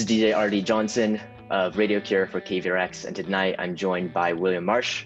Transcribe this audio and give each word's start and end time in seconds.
This 0.00 0.08
is 0.08 0.16
DJ 0.16 0.34
RD 0.34 0.64
Johnson 0.64 1.20
of 1.50 1.76
Radio 1.76 2.00
Cure 2.00 2.26
for 2.26 2.40
KVRX, 2.40 3.04
and 3.04 3.14
tonight 3.14 3.56
I'm 3.58 3.76
joined 3.76 4.14
by 4.14 4.32
William 4.32 4.64
Marsh 4.64 5.04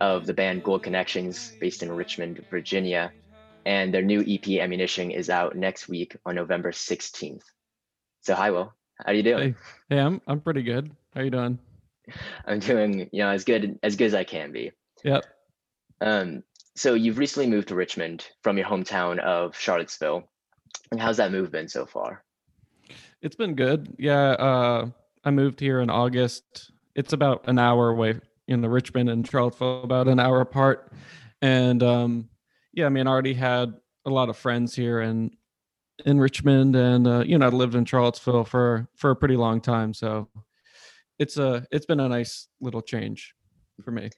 of 0.00 0.24
the 0.24 0.32
band 0.32 0.62
Gold 0.62 0.84
Connections, 0.84 1.54
based 1.60 1.82
in 1.82 1.90
Richmond, 1.90 2.44
Virginia. 2.48 3.10
And 3.66 3.92
their 3.92 4.02
new 4.02 4.20
EP 4.20 4.60
Ammunition 4.60 5.10
is 5.10 5.30
out 5.30 5.56
next 5.56 5.88
week 5.88 6.16
on 6.24 6.36
November 6.36 6.70
16th. 6.70 7.42
So 8.20 8.36
hi 8.36 8.52
Will, 8.52 8.72
how 8.98 9.10
are 9.10 9.14
you 9.14 9.24
doing? 9.24 9.56
Hey, 9.88 9.96
hey 9.96 10.00
I'm 10.00 10.20
I'm 10.28 10.40
pretty 10.40 10.62
good. 10.62 10.92
How 11.12 11.22
are 11.22 11.24
you 11.24 11.30
doing? 11.30 11.58
I'm 12.46 12.60
doing, 12.60 13.10
you 13.10 13.24
know, 13.24 13.30
as 13.30 13.42
good 13.42 13.80
as 13.82 13.96
good 13.96 14.06
as 14.06 14.14
I 14.14 14.22
can 14.22 14.52
be. 14.52 14.70
Yep. 15.02 15.24
Um, 16.02 16.44
so 16.76 16.94
you've 16.94 17.18
recently 17.18 17.50
moved 17.50 17.66
to 17.68 17.74
Richmond 17.74 18.28
from 18.44 18.56
your 18.58 18.68
hometown 18.68 19.18
of 19.18 19.58
Charlottesville. 19.58 20.22
And 20.92 21.00
how's 21.00 21.16
that 21.16 21.32
move 21.32 21.50
been 21.50 21.66
so 21.66 21.84
far? 21.84 22.22
It's 23.22 23.36
been 23.36 23.54
good. 23.54 23.94
Yeah, 23.98 24.30
uh, 24.30 24.86
I 25.24 25.30
moved 25.30 25.60
here 25.60 25.80
in 25.80 25.90
August. 25.90 26.70
It's 26.94 27.12
about 27.12 27.46
an 27.48 27.58
hour 27.58 27.90
away 27.90 28.18
in 28.48 28.62
the 28.62 28.68
Richmond 28.68 29.10
and 29.10 29.28
Charlottesville, 29.28 29.82
about 29.82 30.08
an 30.08 30.18
hour 30.18 30.40
apart. 30.40 30.92
And 31.42 31.82
um, 31.82 32.28
yeah, 32.72 32.86
I 32.86 32.88
mean, 32.88 33.06
I 33.06 33.10
already 33.10 33.34
had 33.34 33.74
a 34.06 34.10
lot 34.10 34.28
of 34.28 34.36
friends 34.36 34.74
here 34.74 35.00
in 35.00 35.30
in 36.06 36.18
Richmond, 36.18 36.74
and 36.76 37.06
uh, 37.06 37.24
you 37.26 37.38
know, 37.38 37.46
I 37.46 37.50
lived 37.50 37.74
in 37.74 37.84
Charlottesville 37.84 38.44
for 38.44 38.88
for 38.96 39.10
a 39.10 39.16
pretty 39.16 39.36
long 39.36 39.60
time. 39.60 39.92
So 39.92 40.28
it's 41.18 41.36
a 41.36 41.66
it's 41.70 41.86
been 41.86 42.00
a 42.00 42.08
nice 42.08 42.48
little 42.60 42.82
change 42.82 43.34
for 43.84 43.90
me. 43.90 44.10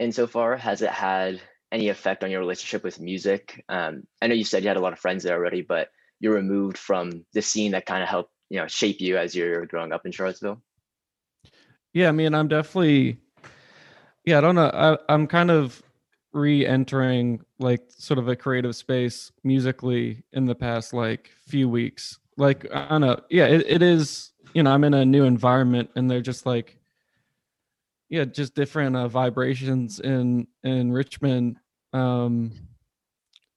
And 0.00 0.12
so 0.12 0.26
far, 0.26 0.56
has 0.56 0.82
it 0.82 0.90
had 0.90 1.40
any 1.70 1.88
effect 1.88 2.24
on 2.24 2.30
your 2.30 2.40
relationship 2.40 2.82
with 2.82 3.00
music? 3.00 3.64
Um, 3.68 4.02
I 4.20 4.26
know 4.26 4.34
you 4.34 4.44
said 4.44 4.64
you 4.64 4.68
had 4.68 4.76
a 4.76 4.80
lot 4.80 4.92
of 4.92 4.98
friends 4.98 5.22
there 5.22 5.36
already, 5.36 5.62
but 5.62 5.88
you're 6.22 6.34
removed 6.34 6.78
from 6.78 7.26
the 7.34 7.42
scene 7.42 7.72
that 7.72 7.84
kind 7.84 8.02
of 8.02 8.08
helped 8.08 8.32
you 8.48 8.58
know 8.58 8.66
shape 8.68 9.00
you 9.00 9.18
as 9.18 9.34
you're 9.34 9.66
growing 9.66 9.92
up 9.92 10.06
in 10.06 10.12
Charlottesville. 10.12 10.62
Yeah, 11.92 12.08
I 12.08 12.12
mean, 12.12 12.32
I'm 12.34 12.48
definitely. 12.48 13.18
Yeah, 14.24 14.38
I 14.38 14.40
don't 14.40 14.54
know. 14.54 14.70
I, 14.72 15.12
I'm 15.12 15.26
kind 15.26 15.50
of 15.50 15.82
re-entering 16.32 17.44
like 17.58 17.82
sort 17.88 18.18
of 18.18 18.28
a 18.28 18.36
creative 18.36 18.74
space 18.74 19.32
musically 19.42 20.22
in 20.32 20.46
the 20.46 20.54
past 20.54 20.94
like 20.94 21.30
few 21.46 21.68
weeks. 21.68 22.18
Like 22.36 22.66
I 22.72 22.88
don't 22.88 23.00
know. 23.00 23.20
Yeah, 23.28 23.46
it, 23.46 23.66
it 23.66 23.82
is. 23.82 24.30
You 24.54 24.62
know, 24.62 24.70
I'm 24.70 24.84
in 24.84 24.94
a 24.94 25.04
new 25.04 25.24
environment, 25.24 25.90
and 25.96 26.10
they're 26.10 26.20
just 26.20 26.46
like 26.46 26.78
yeah 28.08 28.24
just 28.24 28.54
different 28.54 28.94
uh, 28.94 29.08
vibrations 29.08 29.98
in 29.98 30.46
in 30.62 30.92
richmond 30.92 31.56
um 31.94 32.52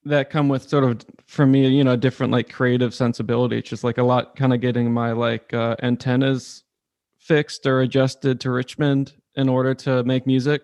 that 0.05 0.29
come 0.29 0.47
with 0.47 0.69
sort 0.69 0.83
of 0.83 1.03
for 1.27 1.45
me 1.45 1.67
you 1.67 1.83
know 1.83 1.93
a 1.93 1.97
different 1.97 2.31
like 2.31 2.51
creative 2.51 2.93
sensibility 2.93 3.57
it's 3.57 3.69
just 3.69 3.83
like 3.83 3.97
a 3.97 4.03
lot 4.03 4.35
kind 4.35 4.53
of 4.53 4.61
getting 4.61 4.91
my 4.91 5.11
like 5.11 5.53
uh, 5.53 5.75
antennas 5.81 6.63
fixed 7.17 7.65
or 7.65 7.81
adjusted 7.81 8.39
to 8.39 8.51
richmond 8.51 9.13
in 9.35 9.49
order 9.49 9.73
to 9.73 10.03
make 10.03 10.27
music 10.27 10.61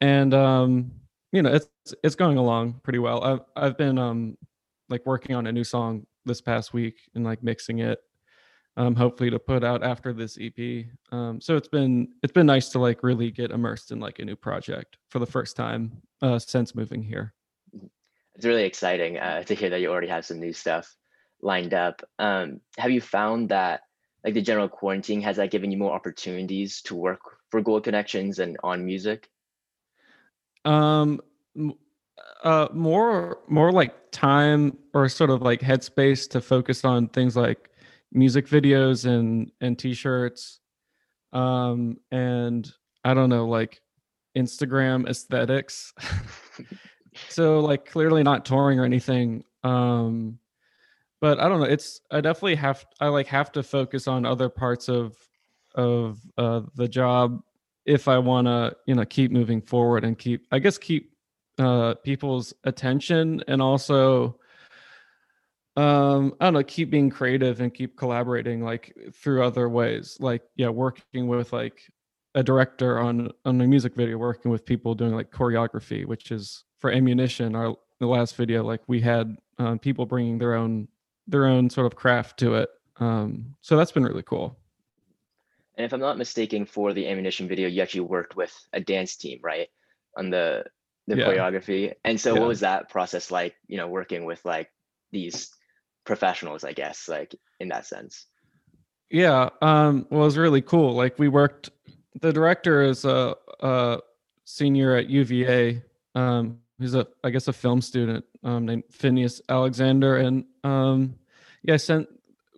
and 0.00 0.34
um 0.34 0.90
you 1.32 1.42
know 1.42 1.52
it's 1.52 1.68
it's 2.02 2.16
going 2.16 2.38
along 2.38 2.80
pretty 2.82 2.98
well 2.98 3.22
i've 3.22 3.40
i've 3.56 3.78
been 3.78 3.98
um 3.98 4.36
like 4.88 5.04
working 5.06 5.34
on 5.36 5.46
a 5.46 5.52
new 5.52 5.64
song 5.64 6.04
this 6.24 6.40
past 6.40 6.72
week 6.72 6.96
and 7.14 7.24
like 7.24 7.42
mixing 7.42 7.78
it 7.78 8.00
um, 8.76 8.94
hopefully 8.94 9.30
to 9.30 9.38
put 9.38 9.64
out 9.64 9.82
after 9.82 10.12
this 10.12 10.38
EP. 10.40 10.84
Um, 11.10 11.40
so 11.40 11.56
it's 11.56 11.68
been 11.68 12.08
it's 12.22 12.32
been 12.32 12.46
nice 12.46 12.68
to 12.70 12.78
like 12.78 13.02
really 13.02 13.30
get 13.30 13.50
immersed 13.50 13.90
in 13.90 14.00
like 14.00 14.18
a 14.18 14.24
new 14.24 14.36
project 14.36 14.98
for 15.08 15.18
the 15.18 15.26
first 15.26 15.56
time 15.56 16.02
uh, 16.22 16.38
since 16.38 16.74
moving 16.74 17.02
here. 17.02 17.32
It's 18.36 18.44
really 18.44 18.64
exciting 18.64 19.18
uh, 19.18 19.42
to 19.44 19.54
hear 19.54 19.70
that 19.70 19.80
you 19.80 19.90
already 19.90 20.08
have 20.08 20.26
some 20.26 20.38
new 20.38 20.52
stuff 20.52 20.94
lined 21.40 21.74
up. 21.74 22.02
Um, 22.18 22.60
have 22.76 22.90
you 22.90 23.00
found 23.00 23.48
that 23.48 23.80
like 24.24 24.34
the 24.34 24.42
general 24.42 24.68
quarantine 24.68 25.22
has 25.22 25.36
that 25.36 25.50
given 25.50 25.70
you 25.70 25.78
more 25.78 25.92
opportunities 25.92 26.82
to 26.82 26.94
work 26.94 27.20
for 27.50 27.62
Gold 27.62 27.84
Connections 27.84 28.38
and 28.38 28.58
on 28.62 28.84
music? 28.84 29.30
Um, 30.64 31.20
uh, 32.44 32.68
more 32.72 33.38
more 33.48 33.72
like 33.72 33.94
time 34.10 34.76
or 34.92 35.08
sort 35.08 35.30
of 35.30 35.42
like 35.42 35.60
headspace 35.60 36.28
to 36.30 36.40
focus 36.40 36.84
on 36.84 37.08
things 37.08 37.36
like 37.36 37.70
music 38.12 38.46
videos 38.46 39.04
and 39.04 39.50
and 39.60 39.78
t-shirts 39.78 40.60
um 41.32 41.98
and 42.10 42.72
i 43.04 43.12
don't 43.12 43.28
know 43.28 43.46
like 43.46 43.80
instagram 44.36 45.08
aesthetics 45.08 45.92
so 47.28 47.60
like 47.60 47.86
clearly 47.86 48.22
not 48.22 48.44
touring 48.44 48.78
or 48.78 48.84
anything 48.84 49.44
um 49.64 50.38
but 51.20 51.40
i 51.40 51.48
don't 51.48 51.60
know 51.60 51.66
it's 51.66 52.00
i 52.10 52.20
definitely 52.20 52.54
have 52.54 52.84
i 53.00 53.06
like 53.08 53.26
have 53.26 53.50
to 53.52 53.62
focus 53.62 54.06
on 54.06 54.24
other 54.24 54.48
parts 54.48 54.88
of 54.88 55.16
of 55.74 56.20
uh 56.38 56.60
the 56.74 56.88
job 56.88 57.40
if 57.84 58.08
i 58.08 58.18
want 58.18 58.46
to 58.46 58.74
you 58.86 58.94
know 58.94 59.04
keep 59.04 59.30
moving 59.30 59.60
forward 59.60 60.04
and 60.04 60.18
keep 60.18 60.46
i 60.52 60.58
guess 60.58 60.78
keep 60.78 61.12
uh 61.58 61.94
people's 61.94 62.52
attention 62.64 63.42
and 63.48 63.62
also 63.62 64.38
um 65.76 66.34
i 66.40 66.46
don't 66.46 66.54
know 66.54 66.62
keep 66.62 66.90
being 66.90 67.10
creative 67.10 67.60
and 67.60 67.74
keep 67.74 67.96
collaborating 67.96 68.62
like 68.62 68.96
through 69.12 69.44
other 69.44 69.68
ways. 69.68 70.16
Like 70.20 70.42
yeah 70.56 70.68
working 70.68 71.28
with 71.28 71.52
like 71.52 71.82
a 72.34 72.42
director 72.42 72.98
on 72.98 73.30
on 73.44 73.60
a 73.60 73.66
music 73.66 73.94
video 73.94 74.18
working 74.18 74.50
with 74.50 74.64
people 74.64 74.94
doing 74.94 75.14
like 75.14 75.30
choreography 75.30 76.06
which 76.06 76.30
is 76.30 76.64
for 76.86 76.92
ammunition 76.92 77.54
our 77.54 77.76
the 78.00 78.06
last 78.06 78.36
video 78.36 78.62
like 78.62 78.80
we 78.86 79.00
had 79.00 79.36
um, 79.58 79.78
people 79.78 80.06
bringing 80.06 80.38
their 80.38 80.54
own 80.54 80.88
their 81.26 81.46
own 81.46 81.68
sort 81.70 81.86
of 81.86 81.96
craft 81.96 82.38
to 82.38 82.54
it 82.54 82.70
um 82.98 83.54
so 83.60 83.76
that's 83.76 83.92
been 83.92 84.04
really 84.04 84.22
cool 84.22 84.56
and 85.76 85.84
if 85.84 85.92
i'm 85.92 86.00
not 86.00 86.18
mistaken 86.18 86.64
for 86.64 86.92
the 86.92 87.06
ammunition 87.08 87.48
video 87.48 87.68
you 87.68 87.82
actually 87.82 88.00
worked 88.00 88.36
with 88.36 88.54
a 88.72 88.80
dance 88.80 89.16
team 89.16 89.38
right 89.42 89.68
on 90.16 90.30
the 90.30 90.64
the 91.06 91.16
yeah. 91.16 91.24
choreography 91.24 91.92
and 92.04 92.20
so 92.20 92.34
yeah. 92.34 92.40
what 92.40 92.48
was 92.48 92.60
that 92.60 92.88
process 92.88 93.30
like 93.30 93.54
you 93.66 93.76
know 93.76 93.88
working 93.88 94.24
with 94.24 94.44
like 94.44 94.70
these 95.12 95.50
professionals, 96.06 96.64
I 96.64 96.72
guess, 96.72 97.08
like 97.08 97.34
in 97.60 97.68
that 97.68 97.84
sense. 97.84 98.26
Yeah. 99.10 99.50
Um, 99.60 100.06
well, 100.10 100.22
it 100.22 100.24
was 100.24 100.38
really 100.38 100.62
cool. 100.62 100.94
Like 100.94 101.18
we 101.18 101.28
worked, 101.28 101.70
the 102.20 102.32
director 102.32 102.82
is 102.82 103.04
a, 103.04 103.36
a 103.60 103.98
senior 104.44 104.96
at 104.96 105.10
UVA. 105.10 105.82
Um, 106.14 106.60
he's 106.78 106.94
a, 106.94 107.06
I 107.24 107.30
guess, 107.30 107.48
a 107.48 107.52
film 107.52 107.80
student 107.80 108.24
um, 108.44 108.66
named 108.66 108.84
Phineas 108.90 109.40
Alexander. 109.48 110.16
And 110.16 110.44
um, 110.64 111.14
yeah, 111.62 111.76
sent, 111.76 112.08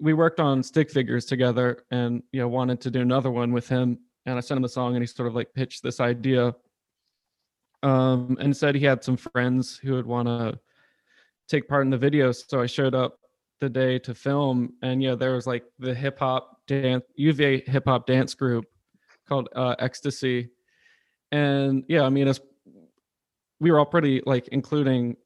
we 0.01 0.13
worked 0.13 0.41
on 0.41 0.63
stick 0.63 0.91
figures 0.91 1.25
together 1.25 1.85
and, 1.91 2.23
you 2.33 2.41
know, 2.41 2.49
wanted 2.49 2.81
to 2.83 2.91
do 2.91 3.01
another 3.01 3.31
one 3.31 3.53
with 3.53 3.69
him. 3.69 3.99
And 4.27 4.37
I 4.37 4.41
sent 4.41 4.59
him 4.59 4.65
a 4.65 4.69
song 4.69 4.95
and 4.95 5.03
he 5.03 5.07
sort 5.07 5.29
of 5.29 5.35
like 5.35 5.55
pitched 5.55 5.83
this 5.83 6.01
idea 6.01 6.55
um, 7.83 8.37
and 8.41 8.57
said 8.57 8.75
he 8.75 8.85
had 8.85 9.05
some 9.05 9.17
friends 9.17 9.77
who 9.77 9.95
would 9.95 10.07
want 10.07 10.29
to 10.29 10.59
take 11.49 11.69
part 11.69 11.85
in 11.85 11.91
the 11.91 11.99
video. 11.99 12.33
So 12.33 12.61
I 12.61 12.67
showed 12.67 12.95
up 12.95 13.19
the 13.61 13.69
day 13.69 13.99
to 14.01 14.15
film, 14.15 14.75
and 14.83 15.03
yeah, 15.03 15.15
there 15.15 15.35
was 15.35 15.47
like 15.47 15.65
the 15.79 15.95
hip 15.95 16.19
hop 16.19 16.61
dance 16.67 17.05
UVA 17.17 17.63
hip 17.67 17.85
hop 17.87 18.07
dance 18.07 18.35
group 18.35 18.67
called 19.29 19.49
uh, 19.55 19.75
Ecstasy, 19.79 20.51
and 21.33 21.85
yeah, 21.89 22.03
I 22.03 22.09
mean, 22.09 22.29
it's 22.29 22.41
we 23.61 23.71
were 23.71 23.79
all 23.79 23.87
pretty 23.87 24.23
like, 24.27 24.49
including 24.49 25.17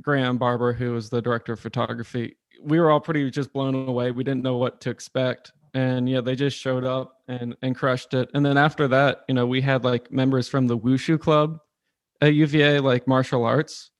Graham 0.00 0.38
Barber, 0.38 0.72
who 0.72 0.92
was 0.92 1.10
the 1.10 1.22
director 1.22 1.52
of 1.52 1.60
photography. 1.60 2.36
We 2.62 2.78
were 2.80 2.90
all 2.90 3.00
pretty 3.00 3.30
just 3.30 3.52
blown 3.52 3.74
away. 3.88 4.10
We 4.10 4.24
didn't 4.24 4.42
know 4.42 4.56
what 4.56 4.80
to 4.82 4.90
expect, 4.90 5.52
and 5.74 6.08
yeah, 6.08 6.20
they 6.20 6.36
just 6.36 6.56
showed 6.56 6.84
up 6.84 7.20
and 7.28 7.56
and 7.62 7.76
crushed 7.76 8.14
it. 8.14 8.30
And 8.34 8.44
then 8.44 8.56
after 8.56 8.88
that, 8.88 9.22
you 9.28 9.34
know, 9.34 9.46
we 9.46 9.60
had 9.60 9.84
like 9.84 10.12
members 10.12 10.48
from 10.48 10.66
the 10.66 10.78
Wushu 10.78 11.18
Club 11.18 11.58
at 12.20 12.34
UVA, 12.34 12.80
like 12.80 13.08
martial 13.08 13.44
arts, 13.44 13.90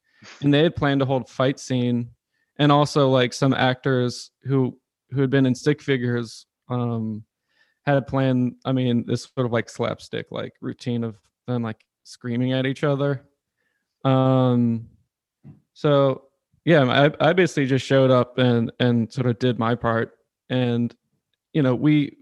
and 0.41 0.53
they 0.53 0.63
had 0.63 0.77
planned 0.77 1.01
to 1.01 1.07
hold 1.07 1.29
fight 1.29 1.59
scene 1.59 2.11
and 2.59 2.71
also 2.71 3.09
like 3.09 3.33
some 3.33 3.53
actors 3.53 4.31
who 4.45 4.79
who 5.11 5.21
had 5.21 5.31
been 5.31 5.47
in 5.47 5.55
stick 5.55 5.83
figures 5.83 6.47
um 6.69 7.25
had 7.87 8.07
planned 8.07 8.55
i 8.65 8.73
mean 8.73 9.05
this 9.07 9.29
sort 9.35 9.47
of 9.47 9.53
like 9.53 9.69
slapstick 9.69 10.27
like 10.31 10.53
routine 10.61 11.05
of 11.05 11.17
them 11.47 11.63
like 11.63 11.85
screaming 12.05 12.53
at 12.53 12.67
each 12.67 12.85
other 12.85 13.25
um 14.05 14.89
so 15.75 16.25
yeah 16.65 16.85
i, 17.21 17.29
I 17.29 17.33
basically 17.33 17.67
just 17.67 17.87
showed 17.87 18.11
up 18.11 18.39
and 18.39 18.73
and 18.81 19.13
sort 19.13 19.27
of 19.27 19.39
did 19.39 19.59
my 19.59 19.75
part. 19.75 20.17
And 20.51 20.95
you 21.53 21.63
know 21.63 21.75
we 21.75 22.17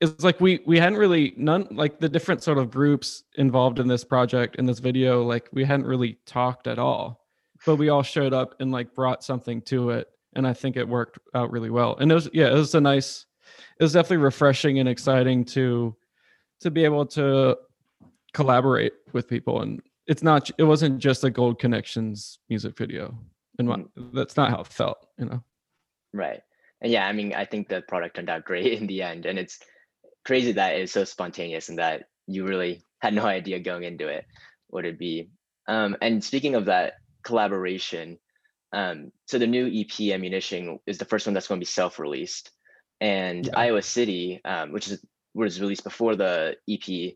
it's 0.00 0.22
like 0.22 0.40
we 0.40 0.60
we 0.66 0.78
hadn't 0.78 0.98
really 0.98 1.34
none 1.36 1.66
like 1.70 1.98
the 1.98 2.08
different 2.08 2.42
sort 2.42 2.58
of 2.58 2.70
groups 2.70 3.24
involved 3.36 3.78
in 3.78 3.88
this 3.88 4.04
project 4.04 4.56
in 4.56 4.66
this 4.66 4.78
video 4.78 5.22
like 5.24 5.48
we 5.52 5.64
hadn't 5.64 5.86
really 5.86 6.18
talked 6.26 6.66
at 6.66 6.78
all. 6.78 7.26
But 7.66 7.76
we 7.76 7.88
all 7.88 8.02
showed 8.02 8.32
up 8.32 8.54
and 8.60 8.70
like 8.70 8.94
brought 8.94 9.24
something 9.24 9.62
to 9.62 9.90
it. 9.90 10.08
And 10.34 10.46
i 10.46 10.52
think 10.52 10.76
it 10.76 10.86
worked 10.86 11.18
out 11.34 11.50
really 11.50 11.70
well. 11.70 11.96
And 11.96 12.10
it 12.12 12.14
was 12.14 12.28
yeah 12.32 12.48
it 12.48 12.54
was 12.54 12.74
a 12.74 12.80
nice 12.80 13.26
it 13.78 13.82
was 13.82 13.92
definitely 13.92 14.18
refreshing 14.18 14.78
and 14.78 14.88
exciting 14.88 15.44
to 15.46 15.96
to 16.60 16.70
be 16.70 16.84
able 16.84 17.06
to 17.06 17.56
collaborate 18.34 18.92
with 19.12 19.28
people 19.28 19.62
and 19.62 19.80
it's 20.08 20.22
not 20.22 20.50
it 20.58 20.64
wasn't 20.64 20.98
just 20.98 21.22
a 21.22 21.30
gold 21.30 21.60
connections 21.60 22.40
music 22.48 22.76
video 22.76 23.16
and 23.58 23.68
mm. 23.68 23.86
that's 24.12 24.36
not 24.36 24.50
how 24.50 24.60
it 24.60 24.66
felt 24.66 25.06
you 25.18 25.26
know 25.26 25.42
right 26.12 26.42
and 26.80 26.92
yeah, 26.92 27.06
I 27.06 27.12
mean, 27.12 27.34
I 27.34 27.44
think 27.44 27.68
the 27.68 27.82
product 27.82 28.16
turned 28.16 28.30
out 28.30 28.44
great 28.44 28.72
in 28.72 28.86
the 28.86 29.02
end, 29.02 29.26
and 29.26 29.38
it's 29.38 29.58
crazy 30.24 30.52
that 30.52 30.76
it's 30.76 30.92
so 30.92 31.04
spontaneous 31.04 31.68
and 31.68 31.78
that 31.78 32.04
you 32.26 32.46
really 32.46 32.82
had 33.00 33.14
no 33.14 33.24
idea 33.26 33.58
going 33.58 33.84
into 33.84 34.08
it 34.08 34.24
what 34.68 34.84
it'd 34.84 34.98
be. 34.98 35.30
Um, 35.66 35.96
and 36.02 36.22
speaking 36.22 36.54
of 36.54 36.66
that 36.66 36.94
collaboration, 37.22 38.18
um, 38.72 39.12
so 39.26 39.38
the 39.38 39.46
new 39.46 39.66
EP 39.66 40.12
Ammunition 40.12 40.78
is 40.86 40.98
the 40.98 41.06
first 41.06 41.26
one 41.26 41.32
that's 41.32 41.48
going 41.48 41.58
to 41.58 41.64
be 41.64 41.70
self-released, 41.70 42.50
and 43.00 43.46
yeah. 43.46 43.52
Iowa 43.56 43.82
City, 43.82 44.40
um, 44.44 44.72
which 44.72 44.88
is 44.88 45.04
was 45.34 45.60
released 45.60 45.84
before 45.84 46.16
the 46.16 46.56
EP, 46.68 47.14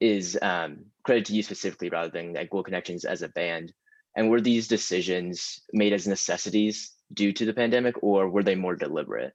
is 0.00 0.38
um, 0.42 0.78
credited 1.04 1.26
to 1.26 1.34
you 1.34 1.42
specifically 1.42 1.88
rather 1.88 2.10
than 2.10 2.34
like 2.34 2.50
Gold 2.50 2.66
Connections 2.66 3.04
as 3.04 3.22
a 3.22 3.28
band. 3.28 3.72
And 4.16 4.30
were 4.30 4.40
these 4.40 4.66
decisions 4.66 5.60
made 5.72 5.92
as 5.92 6.06
necessities 6.06 6.92
due 7.12 7.32
to 7.32 7.44
the 7.44 7.52
pandemic, 7.52 8.02
or 8.02 8.28
were 8.28 8.42
they 8.42 8.54
more 8.54 8.74
deliberate? 8.74 9.34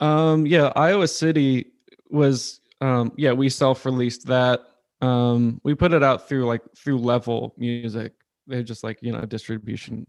Um, 0.00 0.46
yeah, 0.46 0.72
Iowa 0.74 1.08
City 1.08 1.72
was 2.10 2.60
um, 2.80 3.12
yeah 3.16 3.32
we 3.32 3.48
self-released 3.48 4.26
that. 4.26 4.60
Um, 5.00 5.60
we 5.62 5.74
put 5.74 5.92
it 5.92 6.02
out 6.02 6.28
through 6.28 6.46
like 6.46 6.62
through 6.76 6.98
Level 6.98 7.54
Music. 7.56 8.12
They're 8.46 8.62
just 8.62 8.82
like 8.82 8.98
you 9.02 9.12
know 9.12 9.20
a 9.20 9.26
distribution 9.26 10.06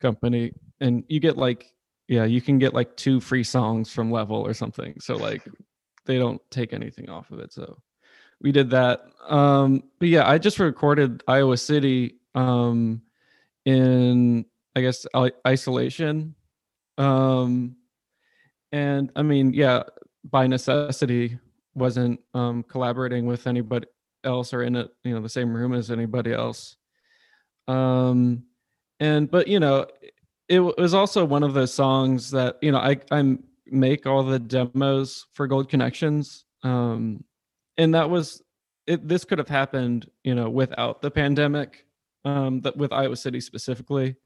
company, 0.00 0.52
and 0.80 1.04
you 1.08 1.18
get 1.18 1.36
like 1.36 1.72
yeah 2.06 2.24
you 2.24 2.40
can 2.40 2.58
get 2.58 2.72
like 2.72 2.96
two 2.96 3.20
free 3.20 3.44
songs 3.44 3.92
from 3.92 4.12
Level 4.12 4.36
or 4.36 4.54
something. 4.54 4.94
So 5.00 5.16
like 5.16 5.42
they 6.06 6.18
don't 6.18 6.40
take 6.50 6.72
anything 6.72 7.10
off 7.10 7.30
of 7.30 7.40
it. 7.40 7.52
So 7.52 7.78
we 8.40 8.52
did 8.52 8.70
that. 8.70 9.02
Um, 9.28 9.82
but 9.98 10.08
yeah, 10.08 10.28
I 10.28 10.38
just 10.38 10.58
recorded 10.58 11.22
Iowa 11.28 11.56
City 11.56 12.16
um, 12.34 13.02
in 13.64 14.44
I 14.76 14.80
guess 14.80 15.06
isolation. 15.46 16.34
Um, 16.98 17.76
and 18.72 19.10
I 19.16 19.22
mean, 19.22 19.52
yeah, 19.52 19.84
by 20.24 20.46
necessity, 20.46 21.38
wasn't 21.74 22.20
um, 22.34 22.62
collaborating 22.64 23.26
with 23.26 23.46
anybody 23.46 23.86
else 24.24 24.52
or 24.52 24.62
in 24.62 24.76
a 24.76 24.88
you 25.04 25.14
know 25.14 25.20
the 25.20 25.28
same 25.28 25.54
room 25.54 25.74
as 25.74 25.90
anybody 25.90 26.32
else. 26.32 26.76
Um, 27.66 28.44
and 29.00 29.30
but 29.30 29.48
you 29.48 29.60
know, 29.60 29.86
it 30.48 30.60
was 30.60 30.94
also 30.94 31.24
one 31.24 31.42
of 31.42 31.54
those 31.54 31.72
songs 31.72 32.30
that 32.30 32.56
you 32.62 32.72
know 32.72 32.78
I 32.78 32.98
I 33.10 33.36
make 33.66 34.06
all 34.06 34.22
the 34.22 34.38
demos 34.38 35.26
for 35.34 35.46
Gold 35.46 35.68
Connections. 35.68 36.44
Um, 36.62 37.24
and 37.78 37.94
that 37.94 38.10
was 38.10 38.42
it, 38.86 39.06
this 39.06 39.24
could 39.24 39.38
have 39.38 39.48
happened 39.48 40.10
you 40.24 40.34
know 40.34 40.50
without 40.50 41.00
the 41.00 41.10
pandemic 41.10 41.86
um, 42.24 42.60
that 42.60 42.76
with 42.76 42.92
iowa 42.92 43.16
city 43.16 43.40
specifically 43.40 44.16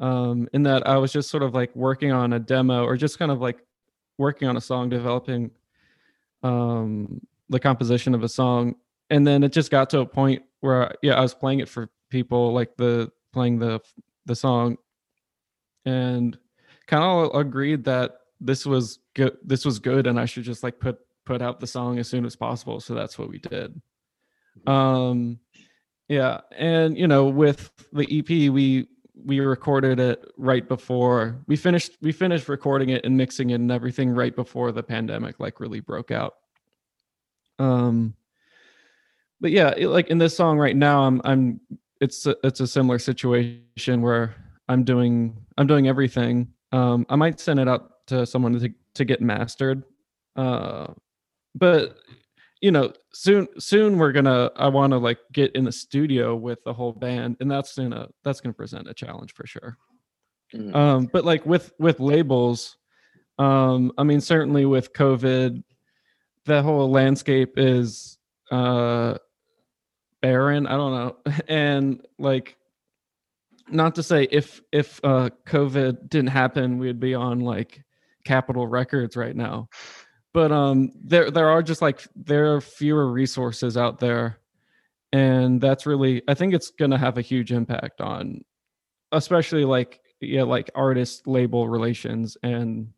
um, 0.00 0.48
in 0.52 0.62
that 0.64 0.86
i 0.86 0.98
was 0.98 1.12
just 1.12 1.30
sort 1.30 1.42
of 1.42 1.54
like 1.54 1.74
working 1.74 2.12
on 2.12 2.34
a 2.34 2.38
demo 2.38 2.84
or 2.84 2.96
just 2.96 3.18
kind 3.18 3.30
of 3.30 3.40
like 3.40 3.64
working 4.18 4.48
on 4.48 4.56
a 4.56 4.60
song 4.60 4.88
developing 4.88 5.50
um, 6.42 7.20
the 7.48 7.60
composition 7.60 8.14
of 8.14 8.22
a 8.22 8.28
song 8.28 8.74
and 9.08 9.26
then 9.26 9.42
it 9.42 9.52
just 9.52 9.70
got 9.70 9.88
to 9.88 10.00
a 10.00 10.06
point 10.06 10.42
where 10.60 10.92
yeah 11.02 11.14
i 11.14 11.20
was 11.20 11.32
playing 11.32 11.60
it 11.60 11.68
for 11.68 11.88
people 12.10 12.52
like 12.52 12.76
the 12.76 13.10
playing 13.32 13.58
the 13.58 13.80
the 14.26 14.34
song 14.34 14.76
and 15.84 16.36
kind 16.86 17.02
of 17.02 17.34
agreed 17.34 17.84
that 17.84 18.18
this 18.40 18.66
was 18.66 18.98
good 19.14 19.36
this 19.44 19.64
was 19.64 19.78
good 19.78 20.06
and 20.06 20.18
i 20.18 20.24
should 20.24 20.42
just 20.42 20.62
like 20.62 20.78
put 20.78 20.98
put 21.26 21.42
out 21.42 21.60
the 21.60 21.66
song 21.66 21.98
as 21.98 22.08
soon 22.08 22.24
as 22.24 22.34
possible. 22.34 22.80
So 22.80 22.94
that's 22.94 23.18
what 23.18 23.28
we 23.28 23.38
did. 23.38 23.80
Mm-hmm. 24.66 24.70
Um, 24.70 25.38
yeah, 26.08 26.40
and 26.56 26.96
you 26.96 27.08
know, 27.08 27.26
with 27.26 27.70
the 27.92 28.06
EP, 28.18 28.50
we 28.52 28.86
we 29.24 29.40
recorded 29.40 29.98
it 29.98 30.24
right 30.36 30.66
before 30.66 31.42
we 31.46 31.56
finished. 31.56 31.98
We 32.00 32.12
finished 32.12 32.48
recording 32.48 32.90
it 32.90 33.04
and 33.04 33.16
mixing 33.16 33.50
it 33.50 33.56
and 33.56 33.70
everything 33.70 34.10
right 34.10 34.34
before 34.34 34.72
the 34.72 34.82
pandemic 34.82 35.40
like 35.40 35.60
really 35.60 35.80
broke 35.80 36.10
out. 36.10 36.34
Um, 37.58 38.14
but 39.40 39.50
yeah, 39.50 39.74
it, 39.76 39.88
like 39.88 40.08
in 40.08 40.18
this 40.18 40.36
song 40.36 40.58
right 40.58 40.76
now, 40.76 41.02
I'm 41.02 41.20
I'm 41.24 41.60
it's 42.00 42.26
a, 42.26 42.36
it's 42.44 42.60
a 42.60 42.66
similar 42.66 42.98
situation 42.98 44.00
where 44.00 44.34
I'm 44.68 44.84
doing 44.84 45.36
I'm 45.58 45.66
doing 45.66 45.88
everything. 45.88 46.52
Um, 46.72 47.06
I 47.08 47.16
might 47.16 47.40
send 47.40 47.58
it 47.58 47.68
out 47.68 48.06
to 48.08 48.26
someone 48.26 48.58
to 48.58 48.72
to 48.94 49.04
get 49.04 49.20
mastered. 49.20 49.82
Uh, 50.36 50.88
but 51.56 51.96
you 52.60 52.70
know 52.70 52.92
soon 53.12 53.48
soon 53.58 53.98
we're 53.98 54.12
gonna 54.12 54.50
i 54.56 54.68
want 54.68 54.92
to 54.92 54.98
like 54.98 55.18
get 55.32 55.54
in 55.54 55.64
the 55.64 55.72
studio 55.72 56.34
with 56.34 56.62
the 56.64 56.72
whole 56.72 56.92
band 56.92 57.36
and 57.40 57.50
that's 57.50 57.76
gonna 57.76 58.08
that's 58.24 58.40
gonna 58.40 58.52
present 58.52 58.88
a 58.88 58.94
challenge 58.94 59.34
for 59.34 59.46
sure 59.46 59.76
mm-hmm. 60.54 60.74
um 60.74 61.06
but 61.12 61.24
like 61.24 61.44
with 61.44 61.72
with 61.78 62.00
labels 62.00 62.76
um 63.38 63.92
i 63.98 64.02
mean 64.02 64.20
certainly 64.20 64.64
with 64.64 64.92
covid 64.92 65.62
the 66.44 66.62
whole 66.62 66.90
landscape 66.90 67.54
is 67.56 68.18
uh 68.50 69.14
barren 70.22 70.66
i 70.66 70.72
don't 70.72 70.92
know 70.92 71.16
and 71.48 72.06
like 72.18 72.56
not 73.68 73.94
to 73.94 74.02
say 74.02 74.28
if 74.30 74.62
if 74.72 75.00
uh 75.04 75.28
covid 75.46 76.08
didn't 76.08 76.30
happen 76.30 76.78
we'd 76.78 77.00
be 77.00 77.14
on 77.14 77.40
like 77.40 77.82
capitol 78.24 78.66
records 78.66 79.16
right 79.16 79.36
now 79.36 79.68
but 80.36 80.52
um 80.52 80.92
there 81.02 81.30
there 81.30 81.48
are 81.48 81.62
just 81.62 81.80
like 81.80 82.06
there 82.14 82.54
are 82.54 82.60
fewer 82.60 83.10
resources 83.10 83.78
out 83.78 83.98
there. 83.98 84.38
And 85.12 85.62
that's 85.62 85.86
really 85.86 86.20
i 86.28 86.34
think 86.34 86.52
it's 86.52 86.70
going 86.70 86.90
to 86.90 86.98
have 86.98 87.16
a 87.16 87.22
huge 87.22 87.52
impact 87.52 88.02
on 88.02 88.44
especially 89.12 89.64
like 89.64 90.00
yeah 90.20 90.42
like 90.42 90.68
artist 90.74 91.26
label 91.26 91.68
relations 91.68 92.36
and 92.42 92.88